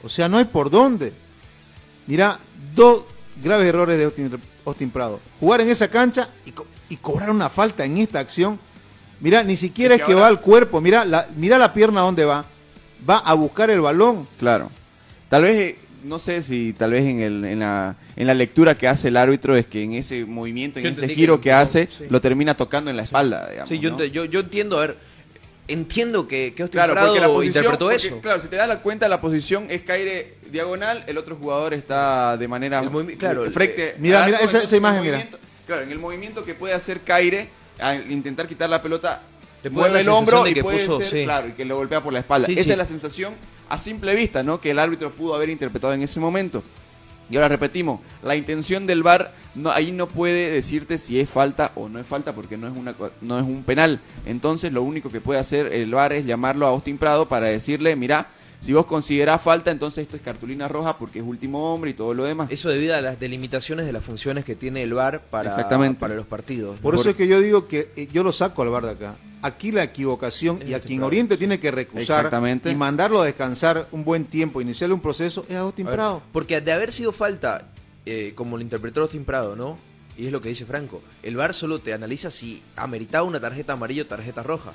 [0.03, 1.13] O sea, no hay por dónde.
[2.07, 2.39] Mira,
[2.73, 3.03] dos
[3.43, 5.19] graves errores de Austin, Austin Prado.
[5.39, 8.57] Jugar en esa cancha y, co- y cobrar una falta en esta acción.
[9.19, 10.81] Mira, ni siquiera Es es que ahora- va al cuerpo.
[10.81, 12.45] Mira la, mira la pierna dónde va.
[13.07, 14.27] Va a buscar el balón.
[14.39, 14.71] Claro.
[15.27, 18.75] Tal vez, eh, no sé si tal vez en, el, en, la, en la lectura
[18.75, 21.51] que hace el árbitro es que en ese movimiento, en Yo ese que giro que,
[21.51, 22.05] hace, sí.
[22.09, 23.69] lo termina tocando en la espalda, digamos.
[23.69, 24.97] Sí, yo, yo, yo entiendo, a ver,
[25.67, 28.21] entiendo que, que Austin Claro, Prado porque la posición, interpretó porque, eso.
[28.21, 32.37] claro, si te das la cuenta, la posición es caire diagonal, el otro jugador está
[32.37, 32.81] de manera
[33.17, 33.95] claro, el- frente.
[33.99, 35.27] Mira, al mira, esa- esa imagen, mira.
[35.67, 37.47] Claro, en el movimiento que puede hacer Caire,
[37.79, 39.21] al intentar quitar la pelota,
[39.61, 41.23] Te mueve el hombro y que puede puso- ser, sí.
[41.25, 42.47] claro, y que lo golpea por la espalda.
[42.47, 42.71] Sí, Esa sí.
[42.71, 43.33] es la sensación
[43.67, 44.59] a simple vista, ¿no?
[44.61, 46.63] Que el árbitro pudo haber interpretado en ese momento.
[47.31, 51.71] Y ahora repetimos, la intención del VAR no, ahí no puede decirte si es falta
[51.75, 53.99] o no es falta porque no es una no es un penal.
[54.25, 57.95] Entonces lo único que puede hacer el VAR es llamarlo a Austin Prado para decirle,
[57.95, 58.27] mira,
[58.59, 62.13] si vos considerás falta, entonces esto es cartulina roja porque es último hombre y todo
[62.13, 62.49] lo demás.
[62.51, 65.99] Eso debido a las delimitaciones de las funciones que tiene el VAR para, Exactamente.
[65.99, 66.79] para los partidos.
[66.79, 68.91] Por, Por- eso es que yo digo que eh, yo lo saco al bar de
[68.91, 69.15] acá.
[69.41, 71.01] Aquí la equivocación y a quien.
[71.01, 72.29] Oriente tiene que recusar
[72.65, 75.97] y mandarlo a descansar un buen tiempo, iniciarle un proceso, es a Austin A ver,
[75.97, 76.21] Prado.
[76.33, 77.69] Porque de haber sido falta,
[78.05, 79.77] eh, como lo interpretó Austin Prado, ¿no?
[80.17, 83.71] Y es lo que dice Franco, el VAR solo te analiza si ameritaba una tarjeta
[83.71, 84.73] amarilla o tarjeta roja.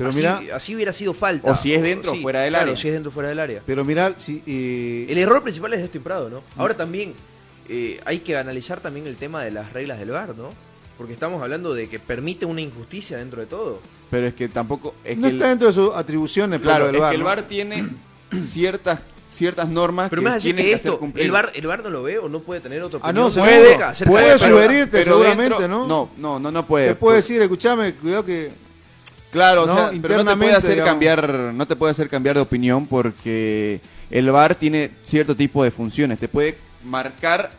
[0.00, 1.50] Pero así, mira, así hubiera sido falta.
[1.50, 2.76] O si es dentro o fuera del claro, área.
[2.76, 3.62] si es dentro o fuera del área.
[3.66, 6.42] pero mira, si, eh, El error principal es de Austin Prado, ¿no?
[6.56, 7.14] Ahora también
[7.68, 10.50] eh, hay que analizar también el tema de las reglas del VAR, ¿no?
[10.98, 13.80] Porque estamos hablando de que permite una injusticia dentro de todo.
[14.10, 16.98] Pero es que tampoco es no que el- está dentro de sus atribuciones claro, Pablo,
[16.98, 17.26] es del que el ¿no?
[17.26, 17.88] VAR tiene
[18.50, 19.00] ciertas
[19.32, 21.24] ciertas normas Pero que me vas a decir tienen que hacer esto, cumplir.
[21.24, 23.46] el VAR, el VAR no lo ve o no puede tener otra Ah, no, acerca
[24.06, 25.86] Puede de la- sugerirte, seguramente, ¿no?
[25.86, 26.88] No, no, no, no puede.
[26.88, 28.50] Te puede decir, escúchame, cuidado que
[29.30, 29.72] Claro, ¿no?
[29.72, 30.90] o sea, pero no te puede hacer digamos.
[30.92, 35.70] cambiar, no te puede hacer cambiar de opinión porque el VAR tiene cierto tipo de
[35.70, 36.18] funciones.
[36.18, 37.50] Te puede marcar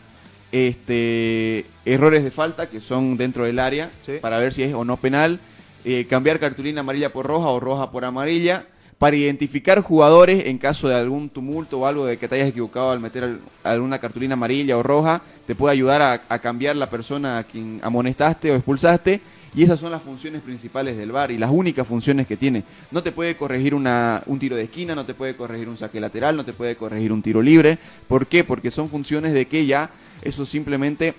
[0.51, 4.13] este errores de falta que son dentro del área Sí.
[4.21, 5.39] para ver si es o no penal,
[5.85, 8.65] eh, cambiar cartulina amarilla por roja o roja por amarilla,
[8.99, 12.91] para identificar jugadores en caso de algún tumulto o algo de que te hayas equivocado
[12.91, 16.87] al meter al- alguna cartulina amarilla o roja, te puede ayudar a, a cambiar la
[16.87, 19.21] persona a quien amonestaste o expulsaste.
[19.53, 22.63] Y esas son las funciones principales del VAR y las únicas funciones que tiene.
[22.89, 25.99] No te puede corregir una, un tiro de esquina, no te puede corregir un saque
[25.99, 27.77] lateral, no te puede corregir un tiro libre.
[28.07, 28.45] ¿Por qué?
[28.45, 29.89] Porque son funciones de que ya
[30.21, 31.15] eso simplemente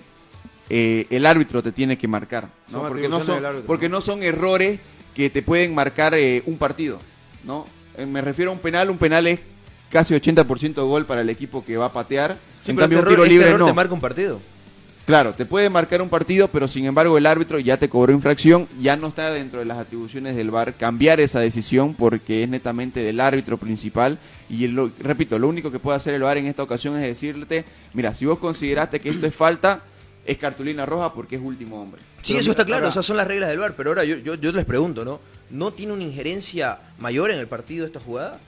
[0.70, 2.48] eh, el árbitro te tiene que marcar.
[2.68, 2.80] ¿no?
[2.80, 3.96] Son Porque, no son, árbitro, porque ¿no?
[3.96, 4.80] no son errores
[5.14, 7.00] que te pueden marcar eh, un partido.
[7.44, 7.66] ¿no?
[7.98, 9.40] Eh, me refiero a un penal, un penal es
[9.90, 12.38] casi 80% gol para el equipo que va a patear.
[12.64, 13.66] Sí, en cambio, un tiro este libre no.
[13.66, 14.40] te marca un partido.
[15.04, 18.68] Claro, te puede marcar un partido, pero sin embargo el árbitro ya te cobró infracción,
[18.80, 23.00] ya no está dentro de las atribuciones del VAR cambiar esa decisión porque es netamente
[23.00, 26.62] del árbitro principal y lo- repito, lo único que puede hacer el VAR en esta
[26.62, 29.82] ocasión es decirte, mira, si vos consideraste que esto es falta,
[30.24, 32.00] es cartulina roja porque es último hombre.
[32.22, 34.04] Sí, Pero eso está claro, ahora- o sea, son las reglas del VAR, pero ahora
[34.04, 35.18] yo, yo, yo les pregunto, ¿no?
[35.50, 38.38] ¿No tiene una injerencia mayor en el partido esta jugada?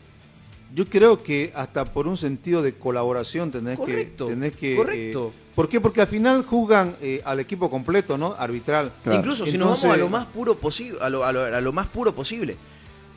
[0.75, 4.33] yo creo que hasta por un sentido de colaboración tenés Correcto, que...
[4.33, 5.33] Tenés que correcto.
[5.37, 5.81] eh, ¿Por qué?
[5.81, 8.35] Porque al final juzgan eh, al equipo completo, ¿no?
[8.39, 8.93] Arbitral.
[9.05, 9.19] Claro.
[9.21, 11.61] Incluso si Entonces- nos vamos a lo más puro posible, a lo, a lo- a
[11.61, 12.57] lo más puro posible,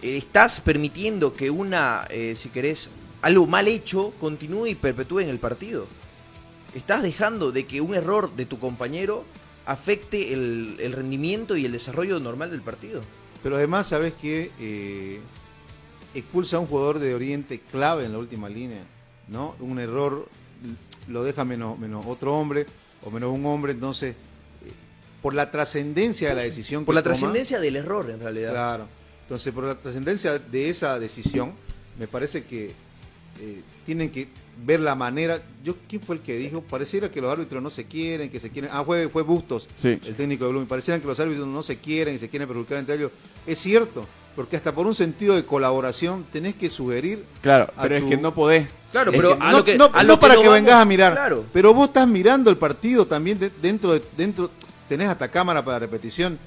[0.03, 2.89] eh, estás permitiendo que una, eh, si querés,
[3.23, 5.87] algo mal hecho continúe y perpetúe en el partido.
[6.75, 9.23] Estás dejando de que un error de tu compañero
[9.65, 13.01] afecte el, el rendimiento y el desarrollo normal del partido.
[13.41, 14.51] Pero además, ¿sabes qué?
[14.59, 15.19] Eh,
[16.13, 18.83] expulsa a un jugador de Oriente clave en la última línea,
[19.27, 19.55] ¿no?
[19.59, 20.27] Un error
[21.07, 22.65] lo deja menos, menos otro hombre
[23.03, 24.11] o menos un hombre, entonces,
[24.65, 24.71] eh,
[25.21, 28.51] por la trascendencia de la decisión Por que la toma- trascendencia del error, en realidad.
[28.51, 28.87] Claro.
[29.23, 31.51] Entonces, por la trascendencia de esa decisión,
[31.99, 32.73] me parece que
[33.39, 34.27] eh, tienen que
[34.65, 35.43] ver la manera.
[35.63, 36.61] Yo, ¿quién fue el que dijo?
[36.61, 38.71] Pareciera que los árbitros no se quieren, que se quieren.
[38.73, 39.89] Ah, fue, fue Bustos, Sí.
[39.89, 40.67] el técnico de Blooming.
[40.67, 43.11] Parecieran que los árbitros no se quieren y se quieren perjudicar entre ellos.
[43.45, 47.25] Es cierto, porque hasta por un sentido de colaboración tenés que sugerir.
[47.41, 48.67] Claro, pero es que no podés.
[48.91, 50.53] Claro, Es pero que a no, lo que, no- a no lo para que, vamos-
[50.53, 51.45] vengas a mirar, Claro.
[51.53, 54.49] pero vos estás mirando el partido también de- dentro de, dentro
[54.87, 56.39] tenés hasta cámara para repetición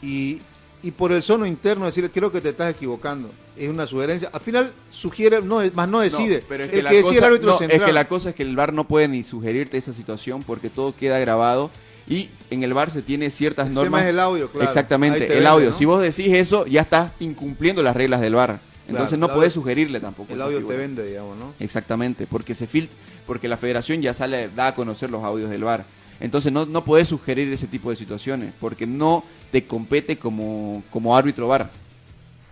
[0.00, 0.40] y,
[0.82, 4.30] y por el sono interno decir creo que te estás equivocando es una sugerencia.
[4.32, 6.38] Al final sugiere, no más no decide.
[6.38, 7.80] No, pero es el que, decide el árbitro no, central.
[7.82, 10.70] es que la cosa es que el VAR no puede ni sugerirte esa situación porque
[10.70, 11.70] todo queda grabado
[12.08, 14.02] y en el VAR se tiene ciertas El tema normas.
[14.04, 14.66] es el audio, claro.
[14.68, 15.66] Exactamente, te el vende, audio.
[15.68, 15.76] ¿no?
[15.76, 18.58] Si vos decís eso, ya estás incumpliendo las reglas del VAR.
[18.88, 20.32] Entonces no podés sugerirle tampoco.
[20.32, 20.76] el audio figura.
[20.76, 21.54] te vende, digamos, ¿no?
[21.60, 25.64] Exactamente, porque se filtra, porque la federación ya sale, da a conocer los audios del
[25.64, 25.84] VAR.
[26.20, 31.16] Entonces no, no podés sugerir ese tipo de situaciones, porque no te compete como, como
[31.16, 31.70] árbitro VAR.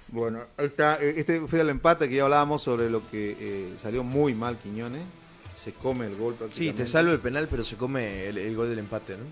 [0.08, 4.02] Bueno, está, eh, este fue el empate que ya hablábamos sobre lo que eh, salió
[4.02, 5.02] muy mal Quiñones.
[5.56, 6.82] Se come el gol Sí, prácticamente.
[6.84, 9.24] te salva el penal, pero se come el, el gol del empate, ¿no?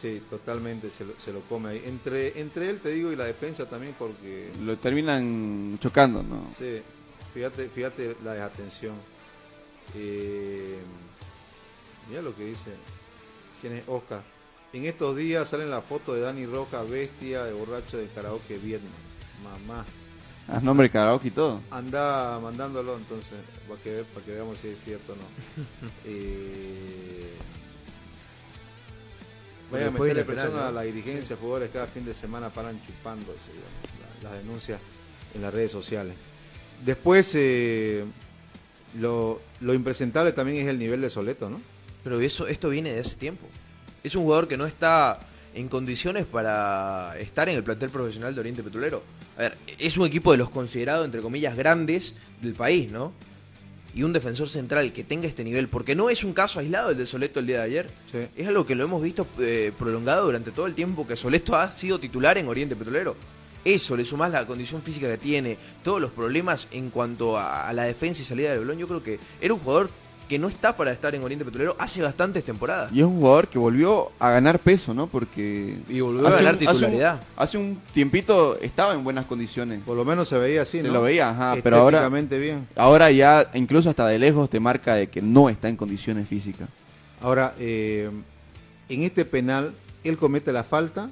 [0.00, 1.82] Sí, totalmente se lo, se lo come ahí.
[1.86, 6.44] Entre, entre él, te digo, y la defensa también, porque Lo terminan chocando, ¿no?
[6.46, 6.82] Sí,
[7.32, 8.94] fíjate, fíjate la desatención.
[9.94, 10.78] Eh,
[12.08, 12.72] mira lo que dice.
[13.60, 14.22] ¿Quién es Oscar?
[14.72, 18.90] En estos días salen la foto de Dani Roja, bestia de borracho de karaoke viernes.
[19.42, 19.86] Mamá.
[20.48, 21.60] Haz nombre de karaoke y todo.
[21.70, 25.22] Anda mandándolo entonces, para que, para que veamos si es cierto o no.
[26.04, 27.22] Eh,
[29.70, 33.50] vaya a meterle presión a la dirigencia, jugadores cada fin de semana paran chupando ese,
[34.22, 34.80] la- las denuncias
[35.34, 36.14] en las redes sociales.
[36.84, 38.04] Después, eh,
[38.98, 41.60] lo, lo impresentable también es el nivel de Soleto, ¿no?
[42.04, 43.46] Pero eso, esto viene de hace tiempo.
[44.02, 45.18] Es un jugador que no está
[45.54, 49.02] en condiciones para estar en el plantel profesional de Oriente Petrolero.
[49.36, 53.12] A ver, es un equipo de los considerados, entre comillas, grandes del país, ¿no?
[53.96, 56.98] Y un defensor central que tenga este nivel, porque no es un caso aislado el
[56.98, 57.90] de Soleto el día de ayer.
[58.12, 58.18] Sí.
[58.36, 61.72] Es algo que lo hemos visto eh, prolongado durante todo el tiempo que Soleto ha
[61.72, 63.16] sido titular en Oriente Petrolero.
[63.64, 67.72] Eso, le sumás la condición física que tiene, todos los problemas en cuanto a, a
[67.72, 68.76] la defensa y salida del balón.
[68.76, 69.88] Yo creo que era un jugador
[70.28, 72.90] que no está para estar en Oriente Petrolero hace bastantes temporadas.
[72.92, 75.06] Y es un jugador que volvió a ganar peso, ¿no?
[75.06, 75.78] Porque.
[75.88, 77.20] Y volvió a ganar un- hace un- titularidad.
[77.36, 79.80] Hace un, tiempito estaba en buenas condiciones.
[79.86, 80.94] Por lo menos se veía así, Se ¿no?
[80.94, 82.66] lo veía, ajá, pero ahora- bien.
[82.74, 86.68] Ahora ya, incluso hasta de lejos, te marca de que no está en condiciones físicas.
[87.20, 88.10] Ahora, eh,
[88.88, 91.10] en este penal, él comete la falta,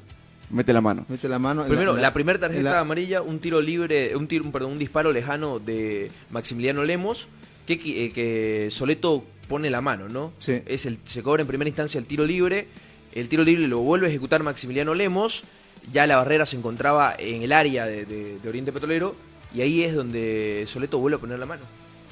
[0.50, 1.04] Mete la mano.
[1.08, 1.64] mete la mano.
[1.64, 5.58] Primero, la, primera tarjeta la- amarilla, un tiro libre, un tiro, perdón, un disparo lejano
[5.58, 7.28] de Maximiliano Lemos,
[7.66, 10.32] que, que, que Soleto pone la mano, ¿no?
[10.38, 10.60] Sí.
[10.66, 12.66] Es el, se cobra en primera instancia el tiro libre,
[13.12, 15.44] el tiro libre lo vuelve a ejecutar Maximiliano Lemos,
[15.92, 19.14] ya la barrera se encontraba en el área de, de- de Oriente Petrolero,
[19.54, 21.62] y ahí es donde Soleto vuelve a poner la mano.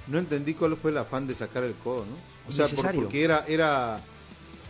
[0.08, 2.16] No entendí cuál fue el afán de sacar el codo, ¿no?
[2.48, 4.00] O sea, por- porque era, era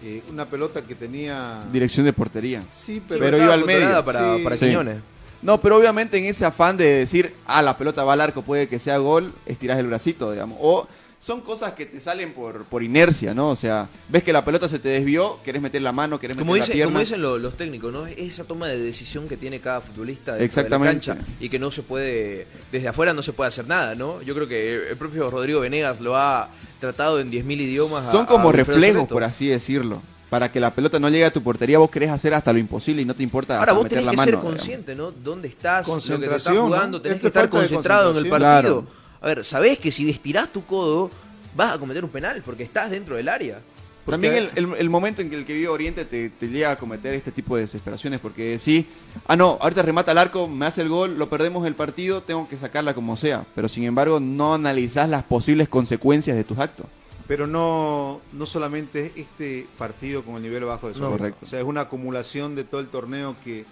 [0.05, 1.65] eh, una pelota que tenía...
[1.73, 2.65] Dirección de portería.
[2.73, 3.39] Sí, Pero pero...
[3.39, 4.05] iba al medio.
[4.05, 4.43] Para, Sí.
[4.45, 4.67] para Sí.
[4.67, 4.97] Quiñones.
[5.43, 8.69] No, pero obviamente en ese afán de decir, ah, la pelota va al arco, puede
[8.69, 10.57] que sea gol, estiras el bracito, digamos.
[10.61, 10.87] O
[11.19, 13.51] son cosas que te salen por, por inercia, ¿no?
[13.51, 16.53] O sea, ves que la pelota se te desvió, querés meter la mano, querés Como,
[16.53, 16.93] meter dice, la pierna.
[16.93, 18.07] como dicen lo- los técnicos, ¿no?
[18.07, 21.59] Es esa toma de decisión que tiene cada futbolista dentro de la cancha y que
[21.61, 24.21] no se puede, desde afuera no se puede hacer nada, ¿no?
[24.23, 26.49] Yo creo que el propio Rodrigo Venegas lo ha
[26.81, 28.07] tratado en 10.000 idiomas.
[28.07, 30.03] a- Son como a reflejos, por así decirlo.
[30.33, 33.03] Para que la pelota no llegue a tu portería, vos querés hacer hasta lo imposible
[33.03, 34.25] y no te importa Ahora vos meter tenés la que mano.
[34.25, 34.51] ser digamos.
[34.55, 35.11] consciente, ¿no?
[35.11, 35.87] ¿Dónde estás?
[35.87, 36.63] Lo que te estás Concentración, ¿no?
[36.63, 38.87] jugando, tenés que es estar concentrado en el partido.
[39.21, 41.11] A ver, sabés que si estirás tu codo,
[41.55, 43.59] vas a cometer un penal porque estás dentro del área.
[44.07, 46.71] Porque- También el, el- el momento en que el que vive Oriente te, te llega
[46.71, 48.87] a cometer este tipo de desesperaciones, porque sí,
[49.29, 52.49] ah no, ahorita remata el arco, me hace el gol, lo perdemos el partido, tengo
[52.49, 56.87] que sacarla como sea, pero sin embargo no analizás las posibles consecuencias de tus actos.
[57.29, 61.19] Pero no, no solamente es este partido con el nivel bajo de No, Soleto.
[61.19, 61.39] correcto.
[61.43, 63.65] O sea, es una acumulación de todo el torneo que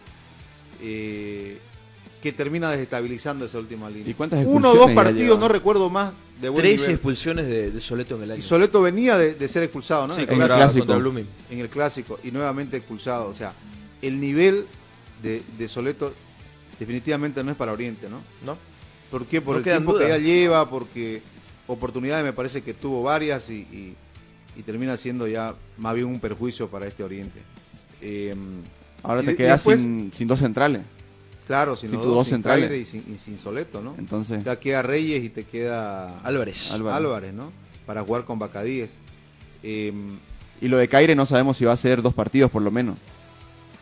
[0.81, 1.59] eh,
[2.23, 4.11] que termina desestabilizando esa última línea.
[4.11, 6.95] ¿Y cuántas Uno o dos partidos, no recuerdo más, de buen 13 nivel.
[6.95, 8.39] expulsiones de, de Soleto en el año.
[8.39, 10.15] Y Soleto venía de, de ser expulsado, ¿no?
[10.15, 13.29] Sí, en, el clásico, en el clásico, y nuevamente expulsado.
[13.29, 13.55] O sea,
[14.03, 14.67] el nivel
[15.23, 16.13] de, de Soleto
[16.79, 18.21] definitivamente no es para Oriente, ¿no?
[18.45, 18.57] ¿No?
[19.11, 19.41] ¿Por qué?
[19.41, 21.23] Por No el tiempo que ya lleva, porque
[21.73, 23.97] oportunidades me parece que tuvo varias y, y-
[24.57, 27.41] y termina siendo ya más bien un perjuicio para este Oriente.
[28.01, 28.35] Eh,
[29.03, 30.83] Ahora te quedas después- sin, sin dos centrales.
[31.47, 32.69] Claro, sin, Sin los dos, dos sin centrales.
[32.69, 33.95] Caire y sin, y sin Soleto, ¿no?
[33.99, 36.71] Entonces, Ya queda Reyes y te queda Álvarez.
[36.71, 36.97] Álvarez.
[36.97, 37.53] Álvarez, ¿no?
[37.87, 38.97] Para jugar con Bacadíes.
[39.63, 39.93] Eh,
[40.61, 42.99] y lo de Caire no sabemos si va a ser dos partidos por lo menos.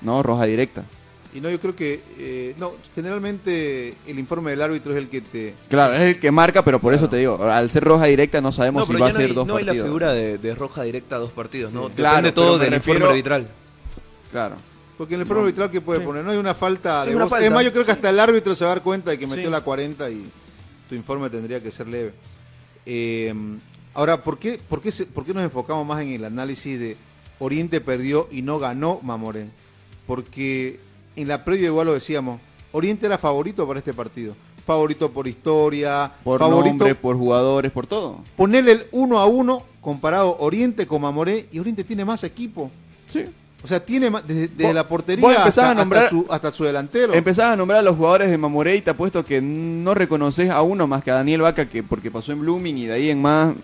[0.01, 0.85] No, roja directa.
[1.39, 5.21] Y no, yo creo que, eh, no, generalmente el informe del árbitro es el que
[5.21, 5.55] te...
[5.69, 8.53] Claro, es el que marca, pero por eso te digo, al ser roja directa no
[8.53, 9.87] sabemos No, si va a no ser hay, dos no hay la partidos.
[9.87, 11.89] figura de, de roja directa a dos partidos, ¿no?
[11.89, 11.95] Sí.
[11.97, 13.49] Claro, Depende pero todo del informe arbitral.
[14.31, 14.57] Claro.
[14.99, 17.05] Porque en el informe arbitral que puede poner, no hay una falta.
[17.05, 17.31] Sí, de una voz.
[17.31, 17.47] falta.
[17.47, 19.27] Es más, yo creo que hasta el árbitro se va a dar cuenta de que
[19.29, 19.51] metió Sí.
[19.51, 20.25] la 40 y
[20.89, 22.13] tu informe tendría que ser leve.
[22.85, 23.33] Eh,
[23.95, 26.97] ahora, ¿por qué, por, qué se- ¿por qué nos enfocamos más en el análisis de
[27.39, 29.47] Oriente perdió y no ganó Mamoré?
[30.07, 30.81] Porque
[31.21, 32.41] en la previa igual lo decíamos,
[32.73, 34.35] Oriente era favorito para este partido.
[34.67, 38.19] Favorito por historia, Por favorito nombre, por jugadores, por todo.
[38.37, 42.71] ponerle el uno a uno comparado Oriente con Mamoré y Oriente tiene más equipo.
[43.07, 43.25] Sí.
[43.65, 47.15] O sea, tiene más, desde, la portería hasta, a nombrar- hasta su, hasta su delantero.
[47.15, 50.61] Empezás a nombrar a los jugadores de Mamoré y te apuesto que no reconoces a
[50.63, 53.21] uno más que a Daniel Vaca, que porque pasó en Blooming y de ahí en
[53.23, 53.55] más,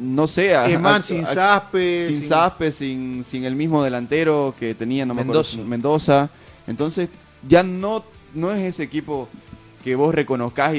[0.00, 2.08] no sé, a, Emán a- sin Zaspe.
[2.08, 6.28] sin Zaspe, sin, sin el mismo delantero que tenía, no me acuerdo, Mendoza.
[6.66, 7.08] Entonces,
[7.48, 9.28] ya no, no es ese equipo
[9.84, 10.78] que vos reconozcás y,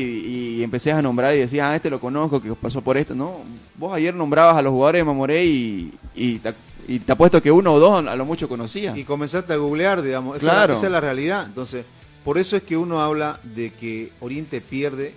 [0.60, 3.16] y empecés a nombrar y decías, ah, este lo conozco, que pasó por esto.
[3.16, 3.38] No,
[3.78, 6.54] vos ayer nombrabas a los jugadores de Mamoré y, y, te,
[6.90, 8.98] y te apuesto que uno o dos a lo mucho conocía.
[8.98, 10.38] Y comenzaste a googlear, digamos.
[10.38, 11.46] Esa, es la- esa es la realidad.
[11.46, 11.86] Entonces,
[12.26, 15.14] por eso es que uno habla de que Oriente pierde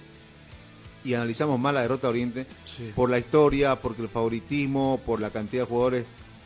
[1.04, 2.46] y analizamos más la derrota de Oriente
[2.94, 6.04] por la historia, porque el favoritismo, por la cantidad de jugadores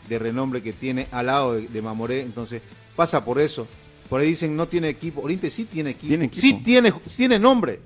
[0.09, 2.21] de renombre que tiene al lado de, de Mamoré.
[2.23, 2.63] Entonces,
[2.97, 3.67] pasa por eso.
[4.09, 5.23] Por ahí dicen no tiene equipo.
[5.23, 6.09] Oriente sí tiene equipo.
[6.09, 6.41] Tiene equipo.
[6.41, 7.81] Sí tiene, tiene nombre.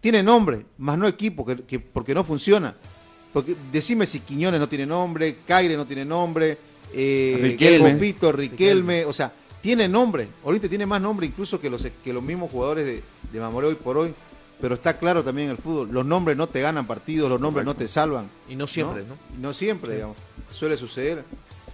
[0.00, 2.76] Tiene nombre, más no equipo, que, que- porque no funciona.
[3.32, 6.58] Porque decime si Quiñones no tiene nombre, Caire no tiene nombre,
[6.92, 7.92] eh, Riquelme.
[7.94, 10.28] Copito, Riquelme, o sea, tiene nombre.
[10.44, 13.74] Oriente tiene más nombre incluso que los, que los mismos jugadores de, de Mamoré hoy
[13.74, 14.14] por hoy.
[14.60, 17.66] Pero está claro también en el fútbol, los nombres no te ganan partidos, los nombres
[17.66, 18.30] no te salvan.
[18.48, 19.14] Y no siempre, ¿no?
[19.36, 20.16] Y no siempre, digamos.
[20.50, 21.24] Suele suceder.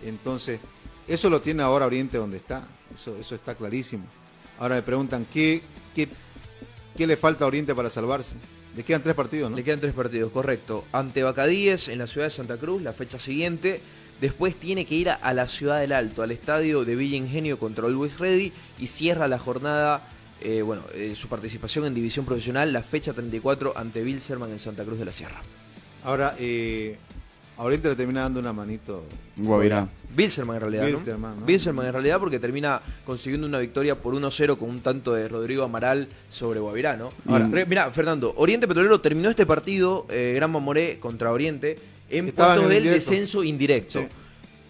[0.05, 0.59] Entonces,
[1.07, 2.67] eso lo tiene ahora Oriente donde está.
[2.95, 4.05] Eso, eso está clarísimo.
[4.59, 5.63] Ahora me preguntan, ¿qué,
[5.95, 6.09] qué,
[6.97, 8.37] qué le falta a Oriente para salvarse?
[8.77, 9.57] Le quedan tres partidos, ¿no?
[9.57, 10.85] Le quedan tres partidos, correcto.
[10.93, 13.81] Ante Bacadíes en la ciudad de Santa Cruz, la fecha siguiente.
[14.21, 17.59] Después tiene que ir a, a la ciudad del Alto, al estadio de Villa Ingenio
[17.59, 20.09] contra Always Ready y cierra la jornada,
[20.41, 24.85] eh, bueno, eh, su participación en División Profesional, la fecha 34 ante Bilserman en Santa
[24.85, 25.43] Cruz de la Sierra.
[26.05, 26.99] Ahora, eh,
[27.63, 29.05] a Oriente le termina dando una manito.
[29.37, 29.89] Guavirá.
[30.15, 30.89] Bilserman en realidad, ¿no?
[30.91, 31.47] Bilsterman, ¿no?
[31.47, 35.63] Bilserman en realidad porque termina consiguiendo una victoria por 1-0 con un tanto de Rodrigo
[35.63, 37.11] Amaral sobre Guavirá, ¿no?
[37.27, 37.69] Ahora, Mm.
[37.69, 41.79] mirá, Fernando, Oriente Petrolero terminó este partido, eh, Gran Mamoré contra Oriente,
[42.11, 43.11] en Estaba en puestos el del indirecto.
[43.11, 44.01] descenso indirecto.
[44.01, 44.07] Sí.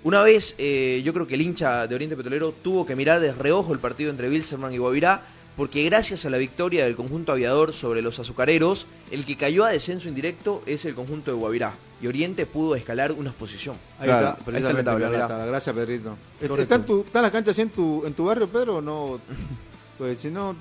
[0.04, 3.32] Una vez, eh, yo creo que el hincha de Oriente Petrolero tuvo que mirar de
[3.32, 5.22] reojo el partido entre Bilserman y Guavirá,
[5.56, 9.70] porque gracias a la victoria del conjunto aviador sobre los azucareros, el que cayó a
[9.70, 11.74] descenso indirecto es el conjunto de Guavirá.
[12.00, 13.76] Y Oriente pudo escalar una posición.
[13.98, 14.20] Ahí Claro.
[14.20, 14.84] está, Ahí está precisamente.
[14.84, 15.28] la tabla, mirá.
[15.28, 15.46] tabla.
[15.46, 16.16] Gracias, Pedrito.
[16.40, 16.62] Correcto.
[16.62, 18.80] ¿Está, en tu, ¿Está la cancha así en tu, en tu barrio, Pedro?
[18.82, 19.20] No,
[19.98, 20.56] pues si no,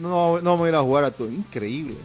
[0.00, 1.24] no, no vamos a ir a jugar a tu.
[1.24, 1.96] Increíble,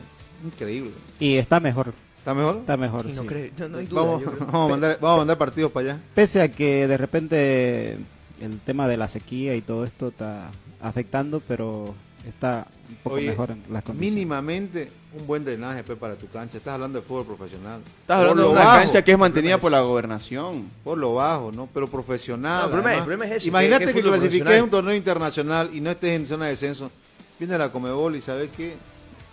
[0.43, 0.91] increíble.
[1.19, 2.57] Y está mejor, ¿Está mejor?
[2.57, 3.05] está mejor.
[3.05, 3.27] No, sí.
[3.27, 4.47] cree- no- no hay duda, Vamos, yo creo.
[4.47, 6.01] vamos, a mandar, vamos a mandar partidos para allá.
[6.15, 7.97] Pese a que de repente
[8.39, 10.49] el tema de la sequía y todo esto está
[10.81, 11.93] afectando, pero
[12.27, 14.13] está un poco Oye, mejor en las condiciones.
[14.13, 16.57] Mínimamente un buen drenaje pues, para tu cancha.
[16.57, 17.81] Estás hablando de fútbol profesional.
[18.01, 20.69] Estás hablando Por de lo una bajo, cancha que es mantenida por la gobernación.
[20.83, 21.67] Por lo bajo, ¿no?
[21.73, 22.59] Pero profesional.
[22.59, 22.97] No, el problema- además.
[22.99, 26.11] el problema es ese, Imagínate que- que, que clasifiques un torneo internacional y no estés
[26.11, 26.91] en zona de descenso.
[27.39, 28.75] Viene la Comebol y ¿sabes qué?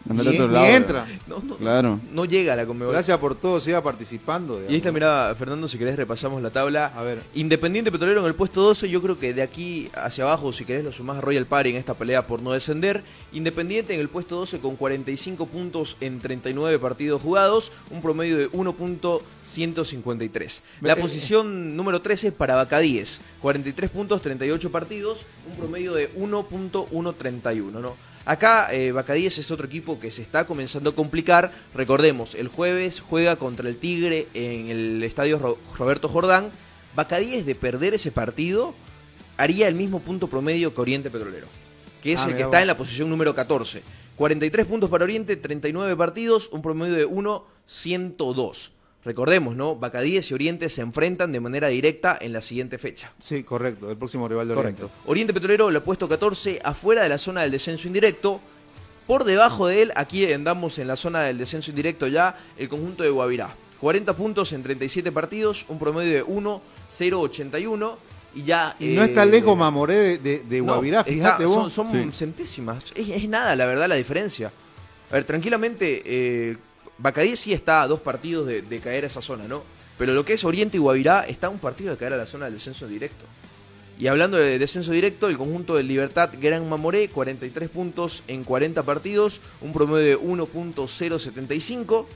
[0.08, 1.06] Andate a Ni, otro ni lado, entra.
[1.26, 2.00] No, no, Claro.
[2.12, 2.92] no llega a la Conmebol.
[2.94, 4.60] Gracias por todo, siga participando.
[4.68, 6.86] Y está, mirá, Fernando, si querés repasamos la tabla.
[6.94, 7.22] A ver.
[7.34, 10.84] Independiente Petrolero en el puesto 12, yo creo que de aquí hacia abajo, si querés
[10.84, 13.02] lo sumás a Royal Party en esta pelea por no descender.
[13.32, 18.50] Independiente en el puesto 12 con 45 puntos en 39 partidos jugados, un promedio de
[18.50, 20.60] 1.153.
[20.80, 27.80] La Eh, posición número 13 para Bacadíes, 43 puntos, 38 partidos, un promedio de 1.131,
[27.80, 27.96] ¿no?
[28.28, 31.50] Acá eh, Bacadíes es otro equipo que se está comenzando a complicar.
[31.74, 36.50] Recordemos, el jueves juega contra el Tigre en el estadio Ro- Roberto Jordán.
[36.94, 38.74] Bacadíes de perder ese partido
[39.38, 41.46] haría el mismo punto promedio que Oriente Petrolero,
[42.02, 43.82] que es Ah, el que está en la posición número 14.
[44.16, 48.70] 43 puntos para Oriente, 39 partidos, un promedio de 1-102.
[49.04, 49.76] Recordemos, ¿no?
[49.76, 53.12] Bacadíes y Oriente se enfrentan de manera directa en la siguiente fecha.
[53.18, 54.82] Sí, correcto, el próximo rival de Oriente.
[54.82, 55.00] Correcto.
[55.10, 58.40] Oriente Petrolero lo ha puesto 14 afuera de la zona del descenso indirecto.
[59.06, 63.02] Por debajo de él, aquí andamos en la zona del descenso indirecto ya, el conjunto
[63.04, 63.54] de Guavirá.
[63.80, 67.96] 40 puntos en 37 partidos, un promedio de 1-0-81
[68.34, 68.76] y ya...
[68.78, 71.72] Y no eh, está lejos Mamoré de, de, de no, Guavirá, está- fíjate vos.
[71.72, 72.84] Son, son centésimas.
[72.94, 74.52] Es, es nada, la verdad, la diferencia.
[75.10, 76.56] A ver, tranquilamente, eh,
[76.98, 79.62] Bacadíes sí está a dos partidos de, caer a esa zona, ¿no?
[79.96, 82.26] Pero lo que es Oriente y Guavirá está a un partido de caer a la
[82.26, 83.24] zona del descenso directo.
[83.98, 88.82] Y hablando de descenso directo, el conjunto del Libertad Gran Mamoré, 43 puntos en 40
[88.84, 92.06] partidos, un promedio de 1.075.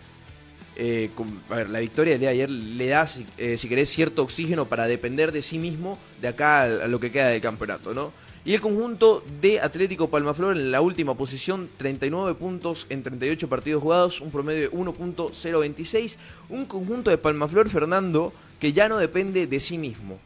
[0.74, 1.10] Eh,
[1.50, 4.86] a ver, la victoria de ayer le da, si, eh, si querés, cierto oxígeno para
[4.86, 8.12] depender de sí mismo de acá a lo que queda del campeonato, ¿no?
[8.44, 13.80] Y el conjunto de Atlético Palmaflor en la última posición, 39 puntos en 38 partidos
[13.82, 16.16] jugados, un promedio de 1.026.
[16.48, 20.18] Un conjunto de Palmaflor, Fernando, que ya no depende de sí mismo.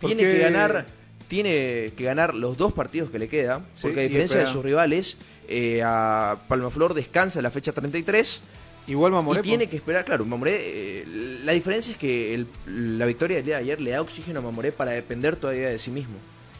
[0.00, 0.86] Tiene que ganar,
[1.28, 4.64] tiene que ganar los dos partidos que le quedan, Sí, porque a diferencia de sus
[4.64, 8.40] rivales, eh, a Palmaflor descansa en la fecha 33
[8.86, 9.40] Igual Mamoré.
[9.40, 11.04] y tiene que esperar, claro, Mamoré, eh,
[11.44, 12.46] la diferencia es que el-
[12.98, 15.78] la victoria del día de ayer le da oxígeno a Mamoré para depender todavía de
[15.78, 16.14] sí mismo.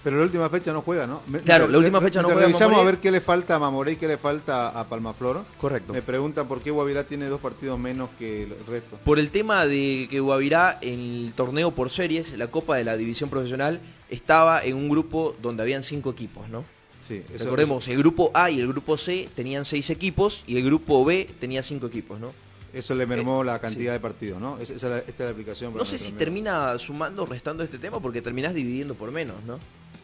[0.09, 1.21] Pero la última fecha no juega, ¿no?
[1.27, 3.59] Me- Claro, me- la última fecha no juega Revisamos a ver qué le falta a
[3.59, 5.45] Mamoré y qué le falta a Palmaflor.
[5.61, 5.93] Correcto.
[5.93, 8.97] Me preguntan por qué Guavirá tiene dos partidos menos que el resto.
[9.05, 12.97] Por el tema de que Guavirá en el torneo por series, la Copa de la
[12.97, 16.65] División Profesional, estaba en un grupo donde habían cinco equipos, ¿no?
[17.07, 20.65] Sí, eso- Recordemos, el grupo A y el grupo C tenían seis equipos y el
[20.65, 22.33] grupo B tenía cinco equipos, ¿no?
[22.73, 23.95] Eso le mermó Eh, la cantidad sí.
[23.95, 24.59] de partidos, ¿no?
[24.59, 25.73] Esa, esa es la- esta es la aplicación.
[25.73, 29.37] para No sé si termina sumando o restando este tema porque terminás dividiendo por menos,
[29.47, 29.59] ¿no?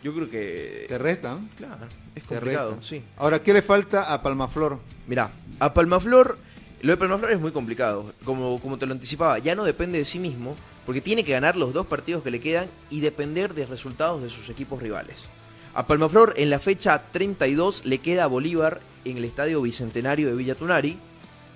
[0.04, 0.84] Yo creo que...
[0.86, 1.48] Te restan.
[1.56, 3.02] Claro, es complicado, sí.
[3.16, 4.78] Ahora, ¿qué le falta a Palmaflor?
[5.06, 6.36] Mirá, a Palmaflor,
[6.82, 8.12] lo de Palmaflor es muy complicado.
[8.22, 11.56] Como, como te lo anticipaba, ya no depende de sí mismo, porque tiene que ganar
[11.56, 15.24] los dos partidos que le quedan y depender de resultados de sus equipos rivales.
[15.72, 20.34] A Palmaflor, en la fecha 32, le queda a Bolívar en el estadio bicentenario de
[20.34, 20.98] Villa Tunari.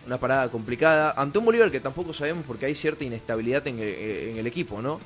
[0.06, 1.12] Una parada complicada.
[1.18, 4.80] Ante un Bolívar que tampoco sabemos porque hay cierta inestabilidad en el, en el equipo,
[4.80, 5.00] ¿no?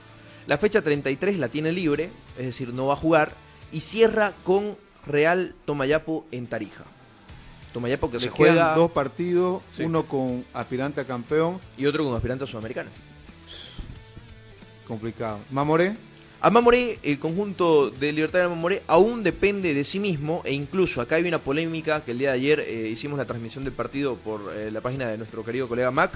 [0.47, 3.35] La fecha 33 la tiene libre, es decir, no va a jugar.
[3.73, 4.77] Y cierra con
[5.07, 6.85] Real Tomayapo en Tarija.
[7.73, 9.85] Tomayapo que se quedan juega dos partidos, Sí.
[9.85, 12.91] uno con aspirante a campeón, y otro con aspirante a sudamericano.
[14.87, 15.39] complicado.
[15.51, 15.95] Mamoré,
[16.45, 21.01] A Mamoré, el conjunto de Libertad de Mamoré aún depende de sí mismo e incluso
[21.01, 24.17] acá hay una polémica que el día de ayer eh, hicimos la transmisión del partido
[24.17, 26.11] por eh, la página de nuestro querido colega Mac.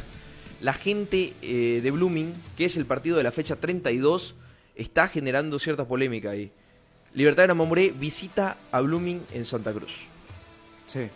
[0.61, 4.35] La gente eh, de Blooming, que es el partido de la fecha 32,
[4.75, 6.51] está generando cierta polémica ahí.
[7.15, 9.93] Libertad de Mamoré visita a Blooming en Santa Cruz.
[10.87, 11.09] sí.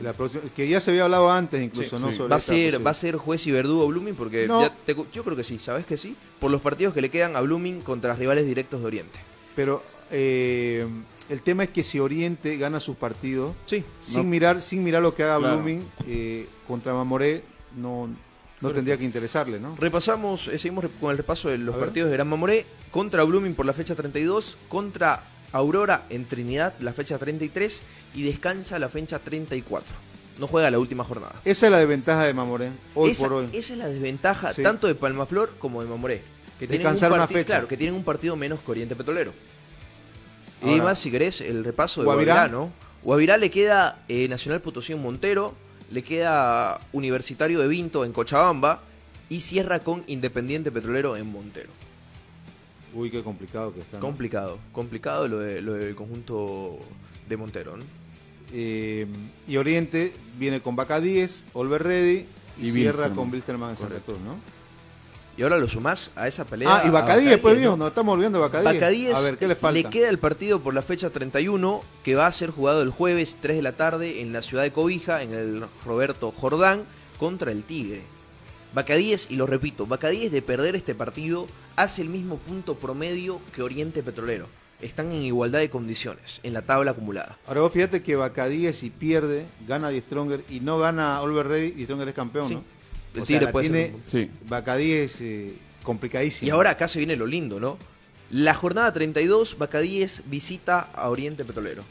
[0.00, 2.12] Y la próxima, que ya se había hablado antes incluso, ¿no?
[2.12, 4.60] Sobre Va a, ser, va a ser juez y verdugo Blooming porque No.
[4.60, 6.16] ya te- yo creo que sí, ¿sabes que sí?
[6.40, 9.20] Por los partidos que le quedan a Blooming contra rivales directos de Oriente.
[9.54, 10.84] Pero eh,
[11.28, 15.14] el tema es que si Oriente gana sus partidos, Sí, sin mirar sin mirar lo
[15.14, 15.54] que haga Claro.
[15.58, 17.44] Blooming eh, contra Mamoré,
[17.76, 18.08] no,
[18.60, 19.76] no tendría que interesarle, ¿no?
[19.76, 21.86] Repasamos, eh, seguimos con el repaso de los A ver.
[21.88, 22.64] partidos de Gran Mamoré.
[22.90, 27.82] Contra Blooming por la fecha 32, contra Aurora en Trinidad la fecha 33
[28.14, 29.92] y descansa la fecha 34.
[30.38, 31.34] No juega la última jornada.
[31.44, 33.48] Esa es la desventaja de Mamoré, hoy esa, por hoy.
[33.52, 34.62] esa es la desventaja Sí.
[34.62, 36.22] tanto de Palmaflor como de Mamoré.
[36.58, 37.44] Que tienen Descansar un una fecha.
[37.46, 39.32] Claro, que tienen un partido menos que Oriente Petrolero.
[40.62, 42.34] y además, si querés, el repaso de Guavirá.
[42.34, 42.72] Guavirá, ¿no?
[43.02, 45.54] Guavirá le queda eh, Nacional Potosí en Montero,
[45.90, 48.82] le queda Universitario de Vinto en Cochabamba
[49.28, 51.70] y cierra con Independiente Petrolero en Montero.
[52.94, 53.98] Uy, qué complicado que está.
[53.98, 54.02] ¿no?
[54.02, 56.78] Complicado, complicado lo, de, lo del conjunto
[57.28, 57.84] de Montero, ¿no?
[58.52, 59.06] Eh,
[59.48, 62.26] y Oriente viene con Vaca 10, Olver Ready
[62.60, 64.00] y, Y cierra con Wilstermann en.
[64.00, 64.36] Cruz, ¿no?
[65.36, 66.68] Y ahora lo sumás a esa pelea.
[66.76, 67.76] Ah, y Bacadíes, Bacadíes, pues, ¿no?
[67.76, 68.74] nos estamos olvidando de Bacadíes.
[68.74, 69.90] Bacadíes A ver, ¿qué le falta?
[69.90, 73.56] queda el partido por la fecha 31 que va a ser jugado el jueves 3
[73.56, 76.84] de la tarde en la ciudad de Cobija, en el Roberto Jordán,
[77.18, 78.02] contra el Tigre.
[78.74, 83.62] Bacadíes, y lo repito, Bacadíes de perder este partido hace el mismo punto promedio que
[83.62, 84.46] Oriente Petrolero.
[84.80, 87.38] Están en igualdad de condiciones en la tabla acumulada.
[87.46, 91.70] Ahora vos fíjate que Bacadíes si pierde, gana Die Stronger y no gana Olver Ready,
[91.70, 92.54] Die Stronger es campeón, Sí.
[92.54, 92.73] ¿no?
[93.14, 94.30] El O sea, Tigre la puede ser tiene un- Sí.
[94.48, 96.48] Bacadíes eh, complicadísimo.
[96.48, 97.78] Y ahora acá se viene lo lindo, ¿no?
[98.30, 101.82] La jornada 32, Bacadíes visita a Oriente Petrolero.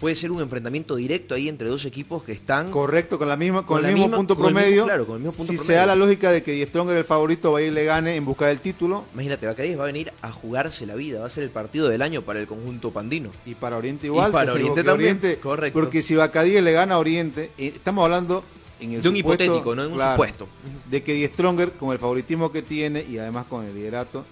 [0.00, 3.64] puede ser un enfrentamiento directo ahí entre dos equipos que están Correcto, con la misma,
[3.64, 4.84] con, Con el mismo misma- punto mismo- promedio.
[4.84, 7.04] claro, con el mismo punto si se da la lógica de que Die Stronger el
[7.04, 10.12] favorito va a ir le gane en busca del título Imagínate, Bacadíes va a venir
[10.20, 13.30] a jugarse la vida, va a ser el partido del año para el conjunto pandino.
[13.46, 14.32] y para Oriente igual.
[14.32, 15.80] para te digo Oriente también, correcto.
[15.80, 18.44] Porque si Bacadíes le gana a Oriente, eh, estamos hablando
[18.80, 19.84] en el De un supuesto, hipotético, ¿no?
[19.84, 20.48] En un claro, supuesto.
[20.90, 24.24] De que Die Stronger, con el favoritismo que tiene y además con el liderato,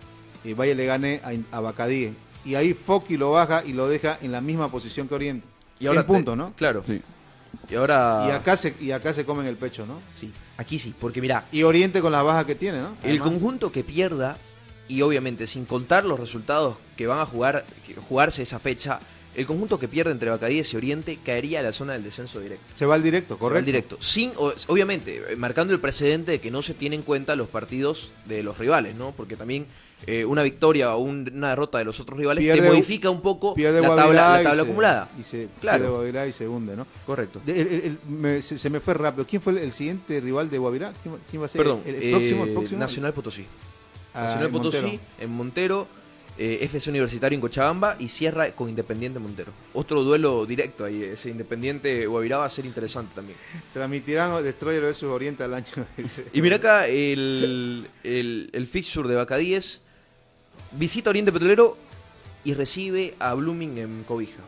[0.44, 2.12] eh, vaya y le gane a, a Bacadíes.
[2.44, 5.46] Y ahí Foki lo baja y lo deja en la misma posición que Oriente.
[5.80, 6.52] Y ahora en punto, te- ¿no?
[6.56, 6.82] Claro.
[6.84, 7.00] Sí.
[7.70, 10.00] Y ahora Y acá se y acá se comen el pecho, ¿no?
[10.10, 12.96] sí, aquí sí, porque mira, Y Oriente con la baja que tiene, ¿no?
[13.02, 14.36] el conjunto que pierda
[14.88, 19.00] y obviamente sin contar los resultados que van a jugar que- jugarse esa fecha,
[19.34, 22.64] el conjunto que pierde entre Bacadíes y Oriente caería a la zona del descenso directo.
[22.74, 23.58] se va al directo, Se va correcto.
[23.60, 23.96] al directo.
[24.00, 28.12] Sin, obviamente, eh, marcando el precedente de que no se tienen en cuenta los partidos
[28.26, 29.12] de los rivales, ¿no?
[29.12, 29.66] Porque también
[30.06, 33.22] eh, una victoria o un- una derrota de los otros rivales Pierde- te modifica un
[33.22, 35.08] poco la tabla, la y tabla se- acumulada.
[35.18, 36.02] Y se Claro.
[36.02, 36.86] pierde y se hunde, ¿no?
[37.06, 37.40] Correcto.
[37.46, 39.26] De- el- el- el- me- se, se me fue rápido.
[39.26, 40.92] ¿Quién fue el, siguiente rival de Guavirá?
[41.02, 41.58] ¿Quién, va- quién va a ser?
[41.62, 42.80] Perdón, el, el eh, próximo, próximo.
[42.80, 43.46] Nacional Potosí.
[44.12, 45.00] Ah, Nacional en Potosí, Montero.
[45.20, 45.88] en Montero,
[46.36, 49.52] eh, FC Universitario en Cochabamba y cierra con Independiente Montero.
[49.72, 53.38] Otro duelo directo ahí, ese Independiente Guavirá va a ser interesante también.
[53.72, 55.66] Transmitirán Destroyer vs Oriente al año.
[56.32, 59.80] Y mira acá el, el, el fixture de Bacadíes.
[60.72, 61.76] Visita Oriente Petrolero
[62.42, 64.42] y recibe a Blooming en Cobija.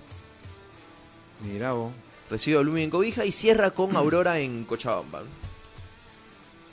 [1.45, 1.93] Mira vos.
[2.29, 5.23] Recibe a Blooming en Cobija y cierra con Aurora en Cochabamba.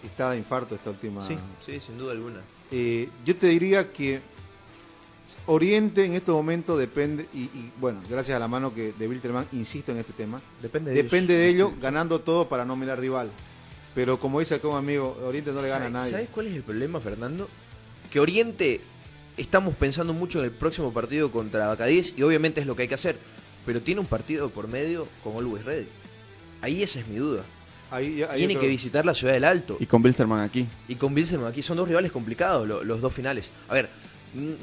[0.04, 1.22] Está de infarto esta última.
[1.22, 2.42] Sí, sí, sin duda alguna.
[2.72, 4.20] Eh, yo te diría que
[5.46, 9.46] Oriente en estos momentos depende, y, y, bueno, gracias a la mano que de Wilterman,
[9.52, 11.44] insisto en este tema, Depende de depende ellos.
[11.44, 13.30] de ello ganando todo para no mirar rival.
[13.94, 16.12] Pero como dice acá un amigo, Oriente no le gana a ¿Sabes- nadie.
[16.12, 17.50] ¿Sabes cuál es el problema, Fernando?
[18.12, 18.82] Que Oriente
[19.38, 22.88] estamos pensando mucho en el próximo partido contra Bacadíes y obviamente es lo que hay
[22.88, 23.18] que hacer,
[23.66, 25.88] pero tiene un partido por medio con Always Ready.
[26.62, 27.44] Ahí esa es mi duda.
[27.92, 30.66] Ahí, ahí tiene que visitar la ciudad del Alto Y con Bilsterman aquí.
[30.88, 33.52] y con Bilzerman aquí son dos rivales complicados lo- los dos finales.
[33.68, 33.90] A ver,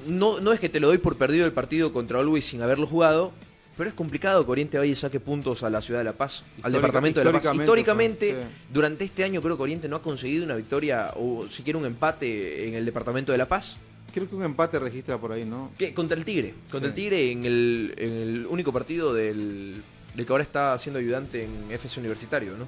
[0.06, 2.86] no, no es que te lo doy por perdido el partido contra Always sin haberlo
[2.86, 3.32] jugado,
[3.76, 6.44] pero es complicado que Oriente vaya y saque puntos a la ciudad de La Paz,
[6.62, 7.44] al departamento de La Paz.
[7.54, 8.72] históricamente, Históricamente, pues, sí.
[8.74, 12.68] durante este año creo que Oriente no ha conseguido una victoria o siquiera un empate
[12.68, 13.76] en el departamento de La Paz.
[14.12, 15.70] Creo que un empate registra por ahí, ¿no?
[15.78, 15.94] ¿Qué?
[15.94, 16.52] Contra el Tigre.
[16.70, 16.86] Contra Sí.
[16.88, 19.82] el Tigre en el, en el único partido del,
[20.16, 22.66] del que ahora está siendo ayudante en FC Universitario, ¿no?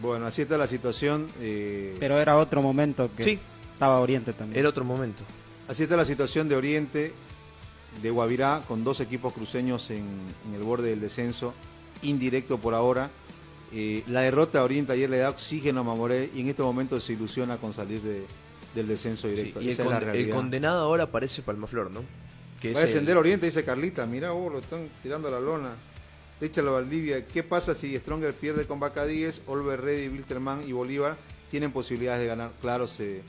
[0.00, 1.28] Bueno, así está la situación.
[1.40, 3.38] eh, Pero era otro momento que Sí,
[3.74, 4.58] estaba Oriente también.
[4.58, 5.22] era otro momento.
[5.68, 7.12] Así está la situación de Oriente,
[8.02, 10.04] de Guavirá, con dos equipos cruceños en,
[10.46, 11.54] en el borde del descenso,
[12.02, 13.10] indirecto por ahora.
[13.72, 17.00] Eh, la derrota de Oriente ayer le da oxígeno a Mamoré y en este momento
[17.00, 18.24] se ilusiona con salir de-
[18.74, 19.60] del descenso Sí, directo.
[19.62, 20.36] y el, Esa es la conde- el realidad.
[20.36, 22.00] condenado ahora parece Palmaflor, ¿no?
[22.60, 24.04] Que Va a es el- descender Oriente, dice Carlita.
[24.06, 25.70] Mira, vos lo están tirando a la lona.
[26.40, 27.26] Échalo a Valdivia.
[27.26, 31.16] ¿Qué pasa si Stronger pierde con 10, Olver Reddy, Wilterman y Bolívar
[31.50, 32.50] tienen posibilidades de ganar?
[32.60, 33.22] Claro, se.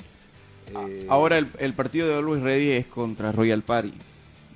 [0.67, 3.93] Eh, Ahora el, el partido de Always Ready es contra Royal Party,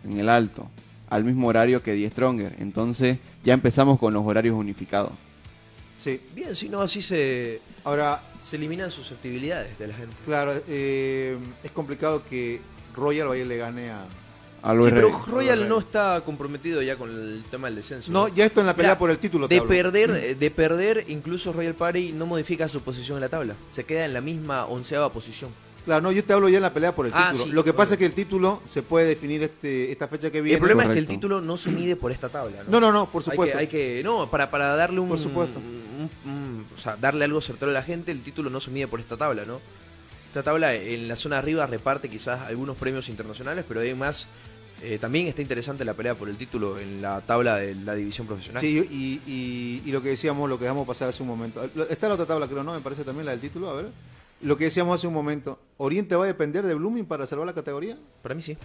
[0.05, 0.67] en el alto,
[1.09, 2.55] al mismo horario que Die Stronger.
[2.59, 5.11] Entonces ya empezamos con los horarios unificados.
[5.97, 6.19] Sí.
[6.33, 10.15] Bien, si no, así se, Ahora, se eliminan susceptibilidades de la gente.
[10.25, 12.61] Claro, eh, es complicado que
[12.95, 14.05] Royal vaya y le gane a...
[14.61, 15.25] Always Sí, pero.
[15.27, 18.11] Royal no está comprometido ya con el tema del descenso.
[18.11, 19.47] No, ya esto en la pelea Mira, por el título.
[19.47, 19.69] te De hablo.
[19.69, 23.55] perder, eh, de perder, incluso Royal Party no modifica su posición en la tabla.
[23.71, 25.51] Se queda en la misma onceava posición.
[25.89, 27.45] Claro, no, yo te hablo ya en la pelea por el Ah, título.
[27.45, 30.39] sí, Lo que pasa es que el título se puede definir este, esta fecha que
[30.39, 30.53] viene.
[30.57, 32.57] el problema es que el título no se mide por esta tabla.
[32.67, 33.57] No, No, no, no, por Hay que, supuesto.
[33.57, 35.57] hay que- no, para, para darle un, Por supuesto.
[35.57, 38.87] un- un- o sea, darle algo certero a la gente, el título no se mide
[38.87, 39.59] por esta tabla, ¿no?
[40.27, 44.27] Esta tabla en la zona arriba reparte quizás algunos premios internacionales, pero además
[44.83, 48.27] eh, también está interesante la pelea por el título en la tabla de la división
[48.27, 48.61] profesional.
[48.61, 51.67] Sí, y, y- y lo que decíamos, lo que dejamos pasar hace un momento.
[51.89, 52.75] Está la otra tabla, creo, ¿no?
[52.75, 53.87] Me parece también la del título, a ver.
[54.41, 55.59] Lo que decíamos hace un momento.
[55.77, 57.97] ¿Oriente va a depender de Blooming para salvar la categoría?
[58.21, 58.57] Para mí sí.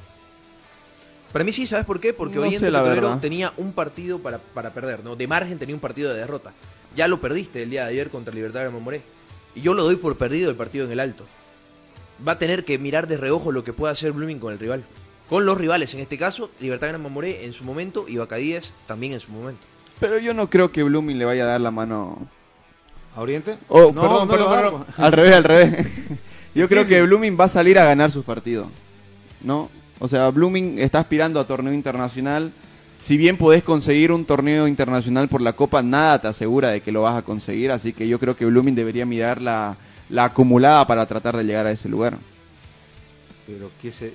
[1.33, 2.13] Para mí sí, ¿sabes por qué?
[2.13, 5.17] Porque No Oriente la tenía un partido para, para perder, ¿no?
[5.17, 6.53] De margen tenía un partido de derrota.
[6.95, 9.03] Ya lo perdiste el día de ayer contra Libertad de Mamoré.
[9.57, 11.25] Y yo lo doy por perdido el partido en el alto.
[12.27, 14.85] Va a tener que mirar de reojo lo que pueda hacer Blooming con el rival.
[15.29, 19.13] Con los rivales, en este caso, Libertad de Mamoré en su momento y Bacadíes también
[19.15, 19.67] en su momento.
[19.99, 22.29] Pero yo no creo que Blooming le vaya a dar la mano.
[23.15, 23.57] ¿A Oriente?
[23.69, 24.85] Oh, No, perdón, no perdón.
[24.97, 25.87] Al revés, al revés.
[26.55, 28.69] Yo creo que Blooming va a salir a ganar sus partidos.
[29.43, 29.71] ¿No?
[29.99, 32.53] O sea, Blooming está aspirando a torneo internacional.
[33.03, 36.93] Si bien podés conseguir un torneo internacional por la Copa, nada te asegura de que
[36.93, 37.71] lo vas a conseguir.
[37.71, 39.77] Así que yo creo que Blooming debería mirar la,
[40.09, 42.17] la acumulada para tratar de llegar a ese lugar.
[43.47, 44.15] Pero que se...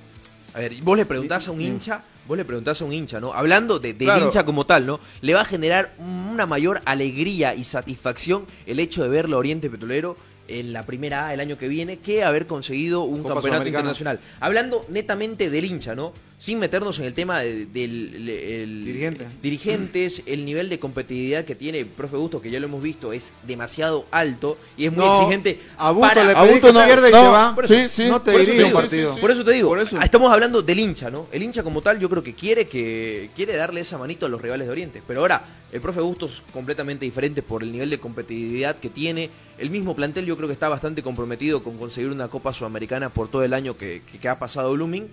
[0.54, 3.34] A ver, vos le preguntás a un hincha vos le preguntás a un hincha, ¿no?
[3.34, 4.24] Hablando de, Claro.
[4.24, 5.00] hincha como tal, ¿no?
[5.22, 9.68] Le va a generar una mayor alegría y satisfacción el hecho de verlo a Oriente
[9.68, 10.16] Petrolero
[10.48, 14.20] en la primera A el año que viene que haber conseguido un Copa campeonato internacional.
[14.40, 16.14] Hablando netamente del hincha, ¿no?
[16.42, 19.28] Sin meternos en el tema de- del el- Dirigente.
[19.44, 23.12] dirigentes, el nivel de competitividad que tiene el profe Busto, que ya lo hemos visto,
[23.12, 25.60] es demasiado alto y es muy No, exigente.
[25.78, 27.56] a Busto para- le A Busto que no, pierda y no, se va.
[27.56, 29.16] por eso- sí, sí, no te por eso dirige te un digo, partido.
[29.18, 29.98] Por eso te digo, eso.
[30.00, 31.28] ah, estamos hablando del hincha, ¿no?
[31.30, 34.42] El hincha como tal yo creo que quiere que quiere darle esa manito a los
[34.42, 35.04] rivales de Oriente.
[35.06, 39.30] Pero ahora, el profe Bustos es completamente diferente por el nivel de competitividad que tiene.
[39.58, 43.30] El mismo plantel yo creo que está bastante comprometido con conseguir una Copa Sudamericana por
[43.30, 45.10] todo el año que, que- que ha pasado Blooming.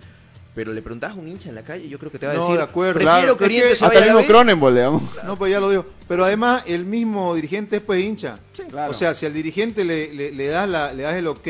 [0.56, 2.34] Pero le preguntás a un hincha en la calle, yo creo que te va a
[2.36, 2.94] No, decir, de acuerdo.
[2.94, 4.26] prefiero Claro, que es que Hasta el mismo B".
[4.26, 5.02] Cronenbold, digamos.
[5.24, 5.84] No, pues ya lo digo.
[6.08, 8.40] Pero además, el mismo dirigente es pues hincha.
[8.70, 8.90] claro.
[8.90, 11.46] O sea, si al dirigente le, le, le das, la, le das el ok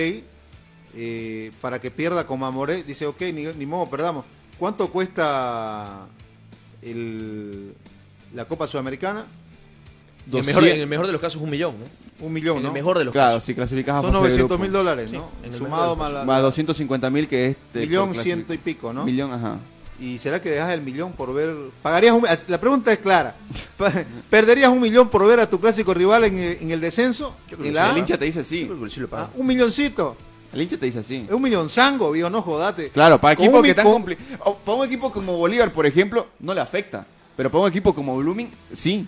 [0.97, 4.25] eh, para que pierda con Mamoré, dice, ok, ni, ni modo, perdamos.
[4.59, 6.07] ¿Cuánto cuesta
[6.83, 7.75] el,
[8.35, 9.25] la Copa Sudamericana?
[10.33, 12.06] En el, mejor, en el mejor de los casos un millón, ¿no?
[12.21, 12.69] Un millón, En ¿no?
[12.69, 13.45] el mejor de los Claro, casos.
[13.45, 14.62] si clasificas a Son fase de 900 grupo.
[14.62, 15.29] mil dólares, Sí, ¿no?
[15.43, 16.25] en el Sumado mejor más la...
[16.25, 17.57] Más 250 mil que es...
[17.75, 19.05] de- millón ciento y pico, ¿no?
[19.05, 19.59] Millón, ajá.
[19.99, 21.55] ¿Y será que dejas el millón por ver?
[21.83, 22.25] ¿Pagarías un...
[22.49, 23.35] La pregunta es clara.
[24.31, 27.35] ¿Perderías un millón por ver a tu clásico rival en el, en el descenso?
[27.49, 27.93] Yo creo ¿En que la A?
[27.93, 28.69] El hincha te dice sí.
[29.12, 30.17] Ah, un milloncito.
[30.53, 31.25] El hincha te dice sí.
[31.27, 32.91] Es un millón zango, viejo, no jodate.
[32.91, 34.57] Claro, para equipos un que están complicados.
[34.64, 37.07] Para un equipo como Bolívar, por ejemplo, no le afecta.
[37.37, 39.07] Pero para un equipo como Blooming, sí.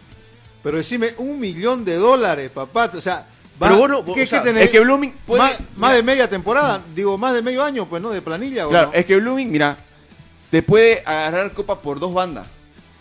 [0.62, 2.90] Pero decime, un millón de dólares, papá.
[2.94, 3.26] O sea,
[3.62, 4.42] va- Pero vos no- vos, ¿qué, o sea?
[4.42, 5.42] Es que Blooming puede.
[5.42, 8.10] más, más de media temporada, digo, más de medio año, pues, ¿no?
[8.10, 8.92] De planilla, ¿o Claro, no?
[8.94, 9.76] es que Blooming, mira,
[10.50, 12.46] te puede agarrar copa por dos bandas.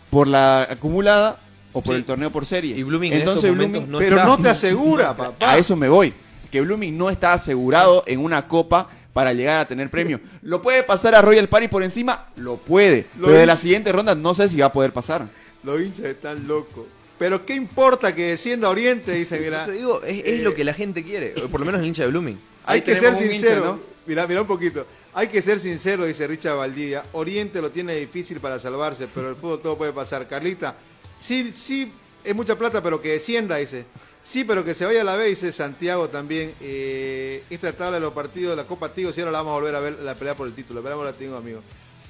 [0.09, 1.39] Por la acumulada
[1.73, 1.99] o por Sí.
[1.99, 2.77] el torneo por serie.
[2.77, 4.27] Y Blooming en Entonces estos Blooming, no Pero está.
[4.27, 5.51] no te asegura, papá.
[5.51, 6.13] a eso me voy.
[6.51, 10.19] Que Blooming no está asegurado en una copa para llegar a tener premio.
[10.43, 12.27] ¿Lo puede pasar a Royal Party por encima?
[12.37, 13.07] Lo puede.
[13.17, 15.27] Lo pero de la siguiente ronda no sé si va a poder pasar.
[15.63, 16.85] Los hinchas están locos.
[17.17, 19.11] Pero ¿qué importa que descienda Oriente?
[19.13, 19.65] Dice, mira.
[19.65, 21.29] Te digo, es, es eh, lo que la gente quiere.
[21.29, 22.39] Por lo menos el hincha de Blooming.
[22.65, 23.65] Hay que ser hincha, sincero.
[23.65, 23.79] ¿no?
[24.05, 24.85] Mira, mira un poquito.
[25.13, 27.05] Hay que ser sincero, dice Richard Valdivia.
[27.13, 30.27] Oriente lo tiene difícil para salvarse, pero el fútbol todo puede pasar.
[30.27, 30.75] Carlita,
[31.17, 31.91] sí, sí,
[32.23, 33.85] es mucha plata, pero que descienda, dice.
[34.23, 36.53] Sí, pero que se vaya a la B, dice Santiago también.
[36.61, 39.55] Eh, esta tabla de los partidos de la Copa Tigo, si ahora la vamos a
[39.55, 40.81] volver a ver la pelea por el título.
[40.81, 41.61] Esperamos la tengo, amigo.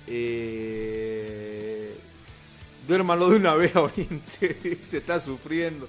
[0.08, 1.77] Eh,
[2.88, 5.88] duérmanlo de una vez a Oriente, se está sufriendo.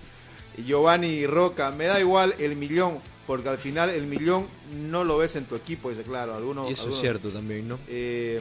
[0.67, 4.47] Giovanni Roca, me da igual el millón, porque al final el millón
[4.89, 6.35] no lo ves en tu equipo, dice claro.
[6.35, 7.79] Algunos, Y eso es cierto también, ¿no?
[7.89, 8.41] eh,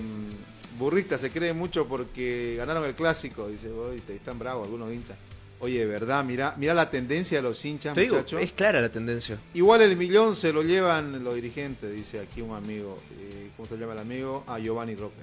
[0.79, 5.17] burrista se cree mucho porque ganaron el clásico, dice, "Uy, te están bravos algunos hinchas.
[5.59, 8.41] Oye, verdad, mira, mira la tendencia de los hinchas, Te digo, muchachos.
[8.43, 9.39] es clara la tendencia.
[9.55, 12.99] Igual el millón se lo llevan los dirigentes, dice aquí un amigo.
[13.19, 14.43] Eh, ¿Cómo se llama el amigo?
[14.45, 15.15] Ah, Giovanni Roca.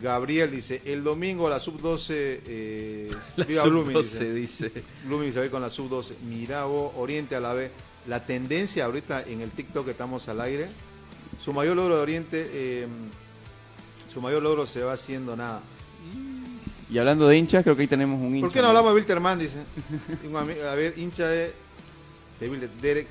[0.00, 4.64] Gabriel dice, el domingo la sub-12, eh, La viva sub Blooming, 12 dice.
[4.70, 4.82] dice.
[5.04, 6.18] Blooming se ve con la sub-12.
[6.28, 7.70] Mirá vos, Oriente a la vez.
[8.06, 10.68] La tendencia ahorita en el TikTok que estamos al aire,
[11.40, 12.86] su mayor logro de Oriente, eh,
[14.12, 15.62] su mayor logro se va haciendo nada.
[16.90, 18.46] Y hablando de hinchas, creo que ahí tenemos un hincha.
[18.46, 19.38] ¿Por qué no hablamos de Wilterman?
[19.38, 19.58] Dice.
[20.70, 21.52] A ver, hincha de,
[22.40, 23.08] de Wilter- Derek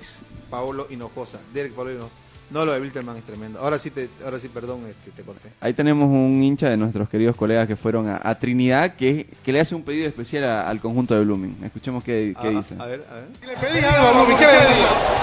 [0.49, 1.39] Paolo Hinojosa.
[1.53, 2.15] Derek Paolo Hinojosa.
[2.49, 3.59] No, lo de Wilterman es tremendo.
[3.59, 5.49] Ahora sí, te, ahora sí perdón, este, te corté.
[5.59, 9.51] Ahí tenemos un hincha de nuestros queridos colegas que fueron a, a Trinidad que, que
[9.51, 11.57] le hace un pedido especial a- al conjunto de Blooming.
[11.65, 12.75] Escuchemos qué, qué Ah, dice.
[12.79, 13.25] A ver, a ver.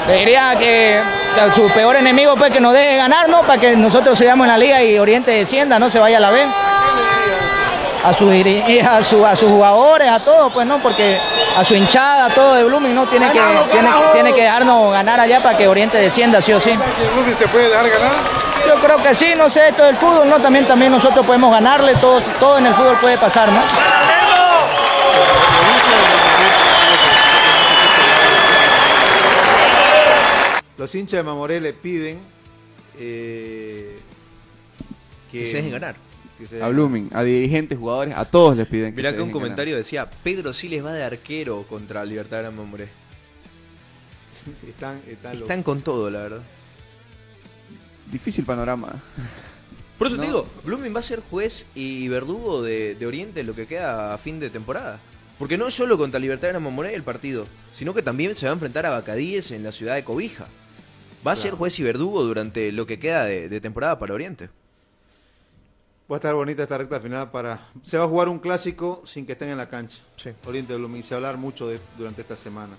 [0.06, 0.98] Le diría que
[1.40, 3.40] a su peor enemigo pues que nos deje ganar, ¿no?
[3.42, 6.30] Para que nosotros sigamos en la liga y Oriente descienda, no se vaya a la
[6.30, 6.38] B.
[8.04, 11.18] A, su, diri- a, su- a sus jugadores, a todos, pues no, porque
[11.56, 13.06] a su hinchada, a todo de Blooming, ¿no?
[13.06, 13.40] Tiene que,
[13.72, 16.70] tiene, tiene que dejarnos ganar allá para que Oriente descienda, sí o sí.
[17.38, 18.12] se puede dejar ganar?
[18.66, 20.36] Yo creo que sí, no sé, esto del fútbol, ¿no?
[20.38, 23.62] También, también nosotros podemos ganarle, todo, todo en el fútbol puede pasar, ¿no?
[30.76, 32.18] Los hinchas de Mamoré le piden
[32.98, 33.98] eh,
[35.30, 35.96] que, Que se dejen ganar.
[36.38, 39.22] Que se A Blooming, a dirigentes, jugadores, a todos les piden que Mirá se que
[39.22, 42.88] un comentario decía, Pedro Siles va de arquero contra Libertad Gran Mamoré.
[44.68, 45.42] Están, están locos.
[45.42, 46.42] Están con todo, la verdad.
[48.10, 49.02] Difícil panorama.
[49.98, 50.22] Por eso No.
[50.22, 53.66] te digo, Blooming va a ser juez y verdugo de, de Oriente en lo que
[53.66, 54.98] queda a fin de temporada.
[55.38, 58.52] Porque no es solo contra Libertad Gran Mamoré el partido, sino que también se va
[58.52, 60.46] a enfrentar a Bacadíes en la ciudad de Cobija.
[61.26, 64.50] Va a ser juez y verdugo durante lo que queda de, de temporada para Oriente.
[66.10, 67.66] Va a estar bonita esta recta final para...
[67.82, 70.02] Se va a jugar un clásico sin que estén en la cancha.
[70.16, 70.30] Sí.
[70.46, 71.02] Oriente de Blooming.
[71.02, 72.76] Se va a hablar mucho de, durante esta semana.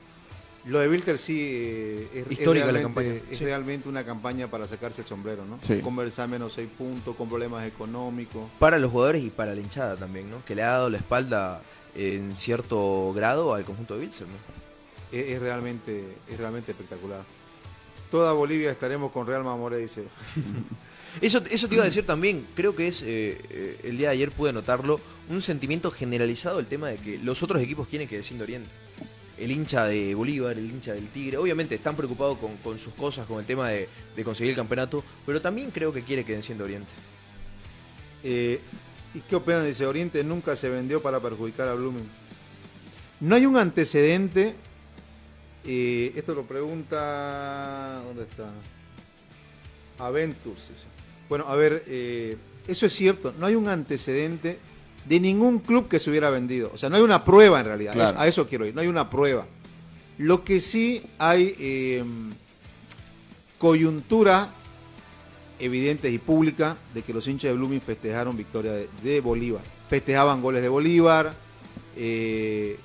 [0.65, 3.43] Lo de Wilter sí eh, es, es Histórica la realmente, campaña, es sí.
[3.43, 5.59] realmente una campaña para sacarse el sombrero, ¿no?
[5.61, 5.79] Sí.
[5.79, 8.43] Conversar menos seis puntos, con problemas económicos.
[8.59, 10.43] Para los jugadores y para la hinchada también, ¿no?
[10.45, 11.61] Que le ha dado la espalda
[11.95, 15.17] en cierto grado al conjunto de Wilson, ¿no?
[15.17, 17.21] Es, es realmente, es realmente espectacular.
[18.09, 20.05] Toda Bolivia estaremos con Real Mamoré, dice.
[21.21, 24.31] Eso, eso te iba a decir también, creo que es, eh, el día de ayer
[24.31, 24.99] pude notarlo,
[25.29, 28.69] un sentimiento generalizado el tema de que los otros equipos quieren que descienda Oriente.
[29.37, 33.39] El hincha de Bolívar, el hincha del Tigre, obviamente están preocupados con, sus cosas, con
[33.39, 36.91] el tema de, de conseguir el campeonato, pero también creo que quiere que descienda Oriente.
[38.23, 38.59] Eh,
[39.13, 39.65] ¿Y qué opinan?
[39.65, 42.09] Dice, Oriente nunca se vendió para perjudicar a Blooming.
[43.21, 44.55] No hay un antecedente,
[45.63, 48.51] eh, esto lo pregunta, ¿dónde está?
[49.99, 50.69] Aventus.
[50.69, 50.94] dice.
[51.29, 54.59] Bueno, a ver, eh, eso es cierto, no hay un antecedente
[55.05, 56.71] de ningún club que se hubiera vendido.
[56.73, 58.19] O sea, no hay una prueba en realidad, Claro.
[58.19, 59.45] A eso quiero ir, no hay una prueba.
[60.17, 62.03] Lo que sí hay eh,
[63.57, 64.49] coyuntura
[65.59, 69.63] evidentes y pública de que los hinchas de Blooming festejaron victoria de, de Bolívar.
[69.89, 71.33] Festejaban goles de Bolívar,
[71.95, 72.77] eh,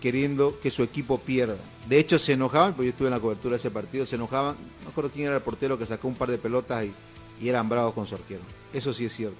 [0.00, 1.56] queriendo que su equipo pierda.
[1.88, 4.54] De hecho, se enojaban, porque yo estuve en la cobertura de ese partido, se enojaban.
[4.54, 6.92] No me acuerdo quién era el portero que sacó un par de pelotas y,
[7.40, 8.40] y eran bravos con su arquero.
[8.72, 9.36] Eso sí es cierto.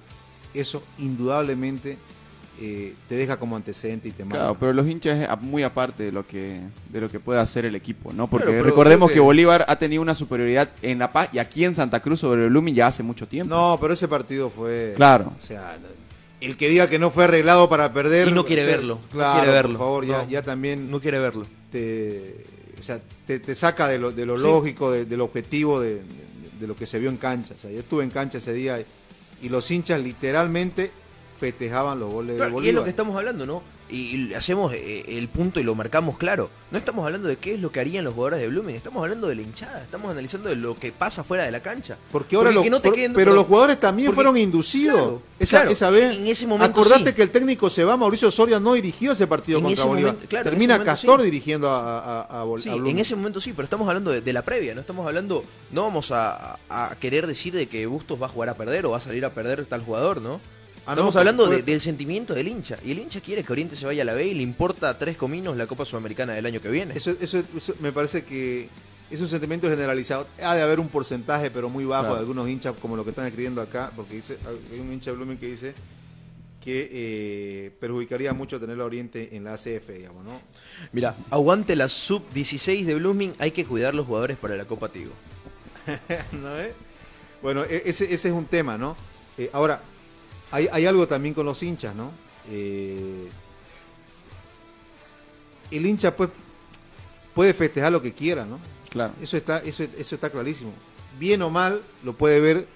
[0.53, 1.97] Eso indudablemente
[2.59, 4.39] eh, te deja como antecedente y te marca.
[4.39, 7.65] Claro, pero los hinchas es muy aparte de lo que de lo que puede hacer
[7.65, 8.27] el equipo, ¿no?
[8.27, 9.15] Porque pero recordemos que...
[9.15, 12.43] que- Bolívar ha tenido una superioridad en La Paz y aquí en Santa Cruz sobre
[12.45, 13.53] el Blooming ya hace mucho tiempo.
[13.53, 14.93] No, pero ese partido fue.
[14.95, 15.33] Claro.
[15.37, 15.77] O sea,
[16.41, 18.29] el que diga que no fue arreglado para perder.
[18.29, 19.77] Y no quiere o sea, verlo, no Claro, quiere verlo.
[19.77, 20.29] por favor, ya, No.
[20.29, 21.45] ya también No quiere verlo.
[21.71, 22.43] te,
[22.79, 24.43] o sea, te, te saca de lo, de lo Sí.
[24.43, 26.26] lógico, de- del objetivo, de, de-
[26.59, 27.53] de lo que se vio en cancha.
[27.53, 28.85] O sea, yo estuve en cancha ese día y,
[29.43, 30.91] y los hinchas literalmente
[31.39, 32.75] festejaban los goles Claro, de y es Bolívar.
[32.75, 33.61] lo que estamos hablando, ¿no?
[33.89, 36.49] Y, hacemos eh, el punto y lo marcamos claro.
[36.71, 39.27] No estamos hablando de qué es lo que harían los jugadores de Blooming, estamos hablando
[39.27, 41.97] de la hinchada, estamos analizando de lo que pasa fuera de la cancha.
[42.11, 44.95] Porque ahora Porque no por- pero los jugadores también porque- fueron inducidos.
[44.97, 45.71] Claro, esa, claro.
[45.71, 47.15] esa vez, En ese momento acordate sí.
[47.15, 50.11] que el técnico se va, Mauricio Soria no dirigió ese partido En contra ese Bolívar.
[50.13, 51.25] momento- claro, en Termina momento Castor sí.
[51.25, 54.11] dirigiendo a, a, a, a Bol- Sí, a en ese momento sí, pero estamos hablando
[54.11, 57.85] de, de la previa, no estamos hablando, no vamos a, a querer decir de que
[57.85, 60.41] Bustos va a jugar a perder o va a salir a perder tal jugador, ¿no?
[60.87, 62.79] Ah, Estamos hablando de- del sentimiento del hincha.
[62.83, 65.17] Y el hincha quiere que Oriente se vaya a la B y le importa tres
[65.17, 66.95] cominos la Copa Sudamericana del año que viene.
[66.95, 68.69] Eso, eso, eso me parece que
[69.11, 70.27] es un sentimiento generalizado.
[70.41, 72.15] Ha de haber un porcentaje, pero muy bajo, Claro.
[72.15, 74.37] de algunos hinchas, como lo que están escribiendo acá, porque dice
[74.71, 75.73] hay un hincha de Blooming que dice
[76.63, 80.39] que eh, perjudicaría mucho tener a Oriente en la ACF, digamos, ¿no?
[80.93, 85.11] Mira, aguante la sub-16 de Blooming, hay que cuidar los jugadores para la Copa Tigo.
[87.41, 88.97] Bueno, e- ese, ese es un tema, ¿no?
[89.37, 89.81] Eh, ahora,
[90.51, 92.11] hay, hay algo también con los hinchas, ¿no?
[92.49, 93.27] Eh,
[95.71, 96.29] el hincha pues,
[97.33, 98.59] puede festejar lo que quiera, ¿no?
[98.89, 99.13] Claro.
[99.21, 100.71] Eso está, eso, eso está clarísimo.
[101.19, 102.67] Bien o mal, lo puede ver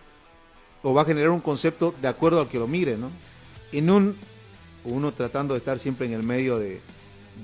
[0.84, 3.09] o va a generar un concepto de acuerdo al que lo mire, ¿no?
[3.72, 4.15] En un,
[4.84, 6.82] uno tratando de estar siempre en el medio de,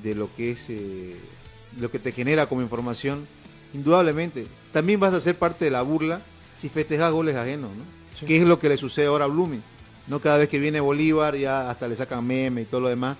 [0.03, 1.15] de lo que es, eh,
[1.80, 3.28] lo que te genera como información,
[3.73, 6.21] indudablemente, también vas a ser parte de la burla
[6.55, 7.84] si festejas goles ajenos, ¿no?
[8.25, 9.61] ¿Qué es lo que le sucede ahora a Blooming?
[10.08, 13.18] No cada vez que viene Bolívar ya hasta le sacan meme y todo lo demás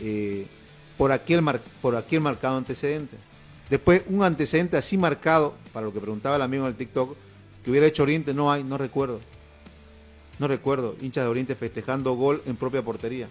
[0.00, 0.46] eh,
[0.96, 3.16] por aquel mar- por aquel marcado antecedente.
[3.70, 7.16] Después un antecedente así marcado, para lo que preguntaba el amigo en el TikTok,
[7.64, 9.20] que hubiera hecho Oriente, no hay, no recuerdo.
[10.38, 13.28] No recuerdo, hinchas de Oriente festejando gol en propia portería.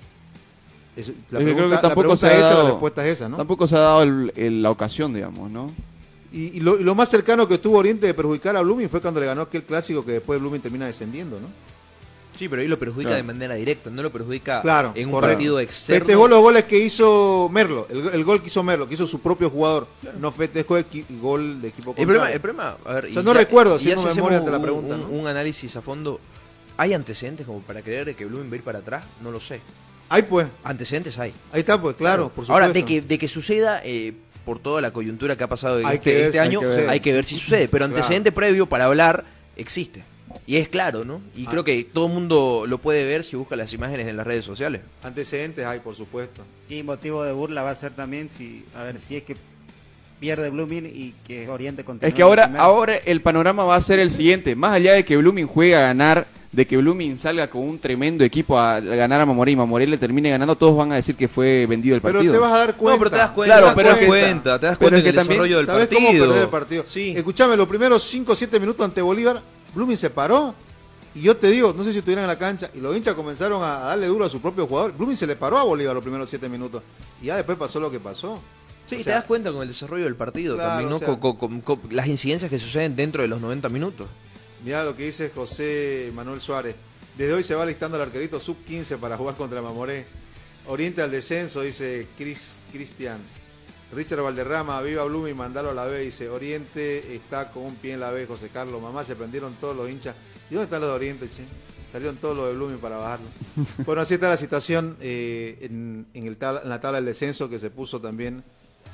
[0.96, 3.06] La Es creo pregunta, que la tampoco pregunta se ha es esa, la dado- respuesta
[3.06, 3.38] es esa, ¿no?
[3.38, 5.72] Tampoco se ha dado el- el- la ocasión, digamos, ¿no?
[6.34, 9.00] Y, y lo, y lo más cercano que tuvo Oriente de perjudicar a Blooming fue
[9.00, 11.48] cuando le ganó aquel clásico que después Blooming termina descendiendo, ¿no?
[12.38, 13.18] Sí, pero ahí lo perjudica Claro.
[13.18, 15.36] de manera directa, no lo perjudica Claro, en un correcto.
[15.36, 16.06] partido externo.
[16.06, 19.20] Festejó los goles que hizo Merlo, el, el gol que hizo Merlo, que hizo su
[19.22, 19.88] propio jugador.
[20.20, 20.86] No festejó el
[21.22, 24.04] gol de equipo El problema, el problema, a ver, O sea, no recuerdo, y haciendo
[24.10, 25.08] si memoria ante la un- pregunta, Un, ¿no?
[25.10, 26.20] un análisis a fondo,
[26.78, 29.04] ¿hay antecedentes como para creer que Blooming va a ir para atrás?
[29.24, 29.60] No lo sé.
[30.10, 31.34] Ahí pues, Antecedentes hay.
[31.52, 32.54] ahí está pues, claro, por supuesto.
[32.54, 34.14] Ahora, de que, de que suceda eh,
[34.46, 36.60] por toda la coyuntura que ha pasado Hay este, que ver este si hay año,
[36.62, 36.90] que ver.
[36.90, 37.68] hay que ver si sucede.
[37.68, 37.96] Pero Claro.
[37.96, 39.26] antecedente previo para hablar
[39.58, 40.04] existe.
[40.46, 41.22] Y es claro, ¿no?
[41.36, 41.50] Y Ah.
[41.52, 44.46] creo que todo el mundo lo puede ver si busca las imágenes en las redes
[44.46, 44.82] sociales.
[45.04, 46.42] Antecedentes hay, por supuesto.
[46.70, 49.36] Y motivo de burla va a ser también si, a ver, si es que
[50.20, 52.08] pierde Blooming y que Oriente continúa.
[52.10, 54.56] Es que ahora, ahora el panorama va a ser el siguiente.
[54.56, 58.24] Más allá de que Blooming juegue a ganar, de que Blooming salga con un tremendo
[58.24, 61.28] equipo a ganar a Mamoré y Mamoré le termine ganando, todos van a decir que
[61.28, 62.34] fue vendido el Pero partido.
[62.34, 62.96] te vas a dar cuenta.
[62.96, 64.90] No, pero te das cuenta, Claro, te pero das es que- cuenta, te das pero
[64.90, 66.10] cuenta es que el también- desarrollo del ¿Sabes partido.
[66.10, 66.84] cómo perder el partido?
[66.88, 67.14] Sí.
[67.16, 69.42] Escuchame, los primeros 5 o 7 minutos ante Bolívar,
[69.78, 70.54] Blooming se paró.
[71.16, 73.64] Y yo te digo, no sé si estuvieran en la cancha, y los hinchas comenzaron
[73.64, 74.92] a darle duro a su propio jugador.
[74.96, 76.84] Blooming se le paró a Bolívar los primeros 7 minutos.
[77.22, 78.40] Y ya después pasó lo que pasó.
[78.88, 80.96] Sí, O te das cuenta con el desarrollo del partido Claro, también, ¿no?
[80.98, 84.08] o sea- Con- con- con- con las incidencias que suceden dentro de los 90 minutos.
[84.64, 86.76] Mirá lo que dice José Manuel Suárez.
[87.18, 90.06] Desde hoy se va listando el arquerito sub 15 para jugar contra Mamoré.
[90.68, 93.20] Oriente al descenso, dice Chris Cristian.
[93.94, 96.02] Richard Valderrama, viva Blumi, mandalo a la B.
[96.02, 98.82] Dice, Oriente está con un pie en la B, José Carlos.
[98.82, 100.16] Mamá, se prendieron todos los hinchas.
[100.50, 101.44] ¿Y dónde están los de Oriente, che?
[101.92, 103.28] Salieron todos los de Blumi para bajarlo.
[103.86, 107.50] bueno, así está la situación eh, en, en el tabla- en la tabla del descenso
[107.50, 108.44] que se puso también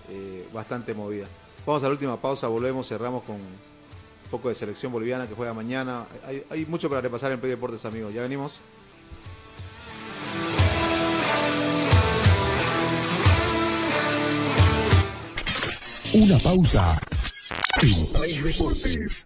[0.10, 1.26] eh, bastante movida.
[1.66, 5.54] Vamos a la última pausa, volvemos, cerramos con un poco de selección boliviana que juega
[5.56, 6.06] mañana.
[6.26, 8.14] Hay, hay mucho para repasar en Play Deportes, amigos.
[8.14, 8.60] Ya venimos.
[16.14, 17.00] Una pausa.
[17.82, 19.26] En Deportes.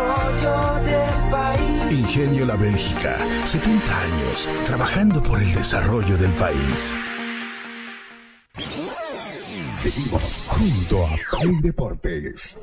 [1.91, 6.95] Ingenio La Bélgica, 70 años trabajando por el desarrollo del país.
[9.73, 12.59] Seguimos junto a Play Deportes.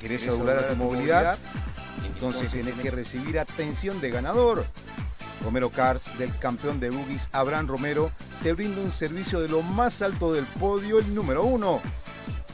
[0.00, 1.38] ¿Querés asegurar a tu movilidad?
[2.06, 4.66] Entonces tienes que recibir atención de ganador.
[5.42, 8.12] Romero Cars, del campeón de boogies Abraham Romero,
[8.42, 11.80] te brinda un servicio de lo más alto del podio, el número uno.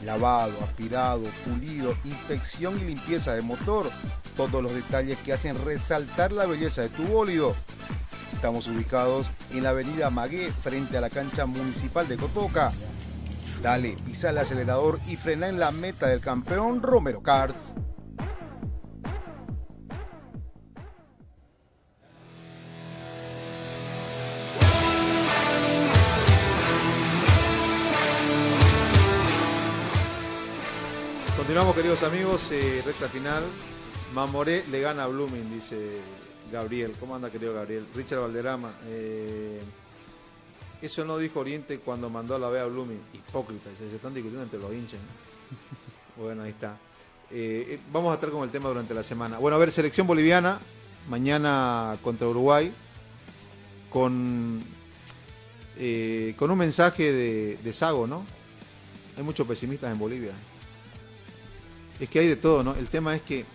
[0.05, 3.89] Lavado, aspirado, pulido, inspección y limpieza de motor.
[4.37, 7.55] Todos los detalles que hacen resaltar la belleza de tu bólido.
[8.33, 12.71] Estamos ubicados en la avenida Magué, frente a la cancha municipal de Cotoca.
[13.61, 17.73] Dale, pisa el acelerador y frena en la meta del campeón Romero Cars.
[31.75, 33.43] Queridos amigos, eh, recta final.
[34.13, 35.99] Mamoré le gana a Blooming, dice
[36.51, 36.93] Gabriel.
[36.99, 37.85] ¿Cómo anda, querido Gabriel?
[37.95, 38.73] Richard Valderrama.
[38.87, 39.61] eh,
[40.81, 42.99] eso no dijo Oriente cuando mandó a la B a Blooming.
[43.13, 44.99] Hipócrita, se están discutiendo entre los hinchas.
[44.99, 46.23] ¿no?
[46.23, 46.77] bueno, ahí está.
[47.31, 49.37] Eh, vamos a estar con el tema durante la semana.
[49.37, 50.59] Bueno, a ver, selección boliviana,
[51.07, 52.73] mañana contra Uruguay,
[53.89, 54.63] con,
[56.35, 57.13] con un mensaje
[57.57, 58.25] de Sago, ¿no?
[59.17, 60.33] Hay muchos pesimistas en Bolivia.
[61.99, 62.75] Es que hay de todo, ¿no?
[62.75, 63.45] El tema es que,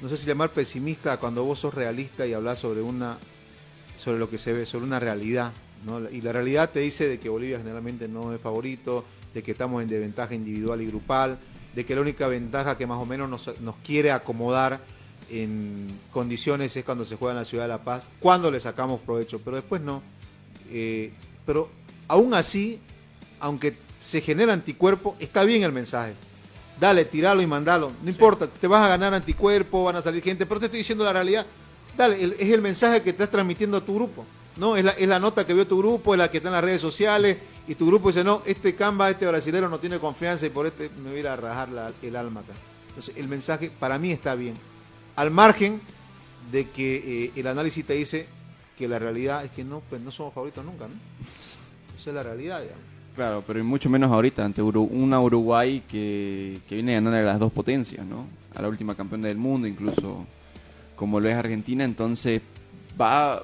[0.00, 3.18] no sé si llamar pesimista cuando vos sos realista y hablas sobre una,
[3.96, 5.52] sobre lo que se ve, sobre una realidad,
[5.84, 6.08] ¿no?
[6.10, 9.04] Y la realidad te dice de que Bolivia generalmente no es favorito,
[9.34, 11.38] de que estamos en desventaja individual y grupal,
[11.74, 14.80] de que la única ventaja que más o menos nos, nos quiere acomodar
[15.30, 19.00] en condiciones es cuando se juega en la ciudad de La Paz, cuando le sacamos
[19.00, 20.02] provecho, pero después no.
[20.70, 21.12] Eh,
[21.44, 21.68] pero
[22.08, 22.80] aún así,
[23.40, 26.14] aunque se genera anticuerpo, está bien el mensaje.
[26.78, 27.92] Dale, tiralo y mandalo.
[28.02, 31.04] No importa, te vas a ganar anticuerpo, van a salir gente, pero te estoy diciendo
[31.04, 31.46] la realidad.
[31.96, 34.24] Dale, el- es el mensaje que estás transmitiendo a tu grupo.
[34.56, 34.74] ¿no?
[34.74, 36.64] Es la, es la nota que vio tu grupo, es la que está en las
[36.64, 37.36] redes sociales,
[37.68, 40.88] y tu grupo dice, no, este Camba, este brasilero no tiene confianza y por este
[41.02, 42.54] me voy a ir a rajar la- el alma acá.
[42.88, 44.54] Entonces, el mensaje para mí está bien.
[45.14, 45.78] Al margen
[46.50, 48.26] de que eh, el análisis te dice
[48.78, 50.94] que la realidad es que no, pues no somos favoritos nunca, ¿no?
[52.00, 52.84] Esa es la realidad, digamos.
[53.16, 57.22] Claro, pero y mucho menos ahorita ante Uru- una Uruguay que, que viene ganando a
[57.22, 58.26] las dos potencias, ¿no?
[58.54, 60.24] A la última campeona del mundo, incluso
[60.94, 62.42] como lo es Argentina, entonces
[63.00, 63.42] va,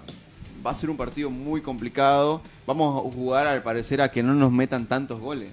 [0.65, 2.43] va a ser un partido muy complicado.
[2.67, 5.49] Vamos a jugar al parecer a que no nos metan tantos goles.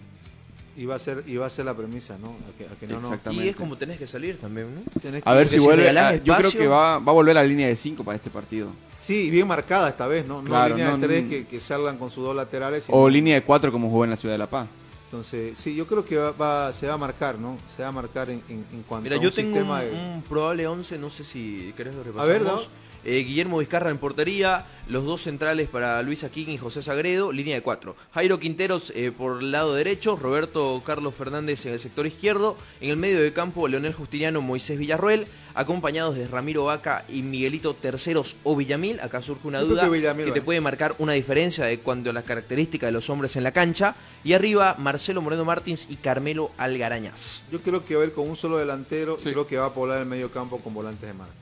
[0.78, 2.28] Y va a ser, y va a ser la premisa, ¿no?
[2.28, 3.46] A que, a que no, Exactamente.
[3.46, 4.82] Y es como tenés que salir también, ¿no?
[5.02, 5.84] tenés que- A ver si vuelve.
[5.84, 8.16] regalás a- yo creo que va, va a volver a la línea de 5 para
[8.18, 8.70] este partido.
[9.10, 10.39] Sí, bien marcada esta vez, ¿no?
[10.43, 11.30] No Claro, línea no, de tres no.
[11.32, 12.86] que, que salgan con sus dos laterales.
[12.89, 14.68] O línea de 4 como jugó en la Ciudad de La Paz.
[15.05, 17.57] Entonces, sí, yo creo que va, va- se va a marcar, ¿no?
[17.76, 19.86] Se va a marcar en, en, en cuanto Mira, a yo un tengo sistema un,
[19.86, 19.91] de...
[20.16, 22.30] un probable 11, no sé si querés lo repasamos.
[22.30, 22.62] A ver, ¿no?
[23.06, 27.56] Eh, Guillermo Vizcarra en portería, los dos centrales para Luis Aquín y José Sagredo, línea
[27.56, 27.95] de cuatro.
[28.14, 32.89] Jairo Quinteros eh, por el lado derecho, Roberto Carlos Fernández en el sector izquierdo, en
[32.89, 38.36] el medio de campo Leonel Justiniano, Moisés Villarruel, acompañados de Ramiro Vaca y Miguelito Terceros
[38.43, 39.00] o Villamil.
[39.00, 40.36] Acá surge una duda que Villamil que va.
[40.36, 43.52] te puede marcar una diferencia de cuanto a las características de los hombres en la
[43.52, 43.95] cancha.
[44.24, 47.41] Y arriba Marcelo Moreno Martins y Carmelo Algarañaz.
[47.52, 49.32] Yo creo que va a ir con un solo delantero Sí.
[49.32, 51.34] creo que va a poblar el medio campo con volantes de marca.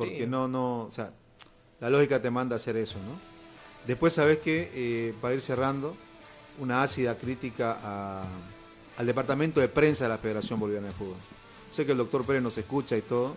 [0.00, 0.26] Porque Sí.
[0.26, 1.12] no, no, o sea,
[1.80, 3.18] la lógica te manda a hacer eso, ¿no?
[3.86, 4.70] Después, ¿sabes qué?
[4.74, 5.96] Eh, para ir cerrando,
[6.58, 8.24] una ácida crítica a-
[8.98, 11.16] al departamento de prensa de la Federación Boliviana de Fútbol.
[11.70, 13.36] Sé que el doctor Pérez nos escucha y todo,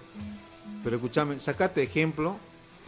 [0.83, 2.35] pero escúchame, sacate ejemplo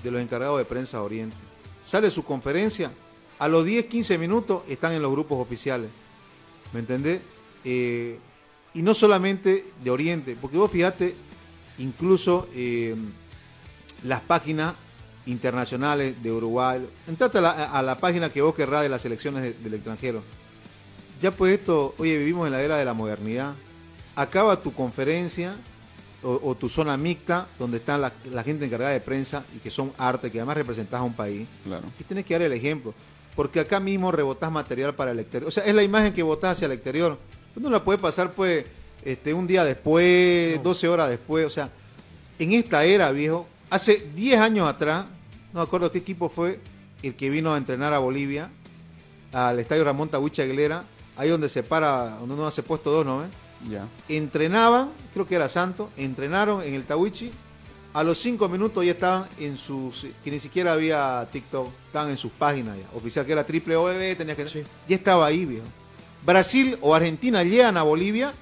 [0.04, 1.38] de los encargados de prensa de Oriente.
[1.84, 2.92] Sale su conferencia,
[3.40, 5.90] a los 10, 15 minutos están en los grupos oficiales.
[6.74, 7.22] ¿Me entendés?
[7.64, 8.18] Eh,
[8.74, 11.16] y no solamente de Oriente, porque vos fíjate,
[11.78, 12.96] incluso eh,
[14.06, 14.74] las páginas
[15.26, 19.43] internacionales de Uruguay, entrate a la, a la página que vos querrás de las elecciones
[19.43, 20.22] de- del extranjero.
[21.22, 23.53] Ya pues esto, oye, vivimos en la era de la modernidad.
[24.16, 25.56] Acaba tu conferencia
[26.24, 29.72] o, o tu zona mixta, donde está la, la gente encargada de prensa y que
[29.72, 31.47] son arte, que además representás a un país.
[31.64, 31.84] Claro.
[31.99, 32.93] Y tenés que dar el ejemplo.
[33.36, 35.47] Porque acá mismo rebotás material para el exterior.
[35.49, 37.18] O sea, es la imagen que votás hacia el exterior.
[37.56, 38.66] No la puede pasar, pues,
[39.03, 41.45] este, un día después, 12 horas después.
[41.45, 41.70] O sea,
[42.39, 45.05] en esta era, viejo, hace 10 años atrás,
[45.53, 46.59] no me acuerdo qué equipo fue
[47.03, 48.49] el que vino a entrenar a Bolivia,
[49.32, 50.84] al estadio Ramón Tahuicha Aguilera,
[51.18, 53.20] ahí donde se para, donde uno hace puesto dos, ¿no?
[53.20, 53.30] ves?
[53.70, 53.88] Ya.
[54.09, 57.32] entrenaban, creo que era Santo, entrenaron en el Tawichi,
[57.93, 62.18] a los cinco minutos ya estaban en sus, que ni siquiera había TikTok, estaban en
[62.18, 64.63] sus páginas ya, oficial que era triple OEB, tenías que, Sí.
[64.88, 65.66] ya estaba ahí, viejo.
[66.26, 68.34] Brasil o Argentina llegan a Bolivia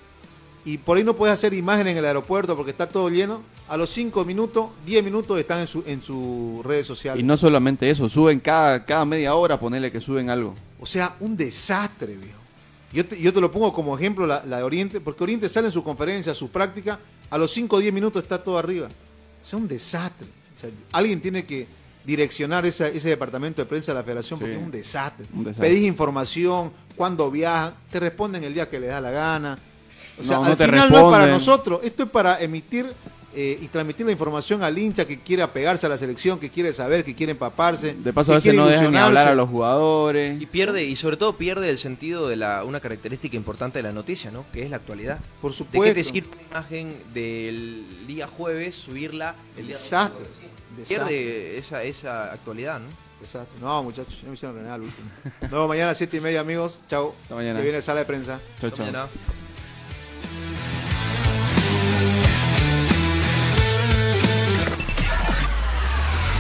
[0.66, 3.42] y por ahí no puedes hacer imagen en el aeropuerto porque está todo lleno.
[3.70, 7.24] A los cinco minutos, 10 minutos están en, su, en sus redes sociales.
[7.24, 10.54] Y no solamente eso, suben cada, cada media hora, ponerle que suben algo.
[10.80, 12.40] O sea, un desastre, viejo.
[12.92, 15.68] Yo te, yo te lo pongo como ejemplo, la, la de Oriente, porque Oriente sale
[15.68, 17.00] en su conferencia, su práctica,
[17.30, 18.88] a los 5 o 10 minutos está todo arriba.
[19.42, 20.28] O sea, un desastre.
[20.56, 21.66] O sea, alguien tiene que
[22.06, 24.60] direccionar esa- ese departamento de prensa de la federación porque Sí.
[24.60, 25.26] es un desastre.
[25.34, 25.70] Un desastre.
[25.70, 29.58] Pedís información, cuándo viajan, te responden el día que les da la gana.
[30.20, 32.86] O sea, No, no al te final no es para nosotros, esto es para emitir
[33.36, 36.72] eh, y transmitir la información al hincha que quiere apegarse a la selección, que quiere
[36.74, 37.94] saber, que quiere empaparse.
[37.94, 40.42] De paso, que a veces no dejan ni hablar a los jugadores.
[40.42, 43.92] Y pierde, y sobre todo pierde el sentido de la, una característica importante de la
[43.92, 44.46] noticia, ¿no?
[44.54, 45.20] Que es la actualidad.
[45.42, 45.84] Por ¿De supuesto.
[45.84, 50.26] qué te sirve una imagen del día jueves, subirla el día Desastre.
[50.88, 53.04] Pierde esa, esa actualidad, ¿no?
[53.22, 53.54] Exacto.
[53.62, 55.10] No, muchachos, ya me hicieron al último.
[55.42, 56.82] Nos vemos mañana a 7 y media, amigos.
[56.90, 57.16] Chao.
[57.24, 57.60] Hasta mañana.
[57.60, 58.40] Que viene sala de prensa.
[58.60, 59.10] Chau, Hasta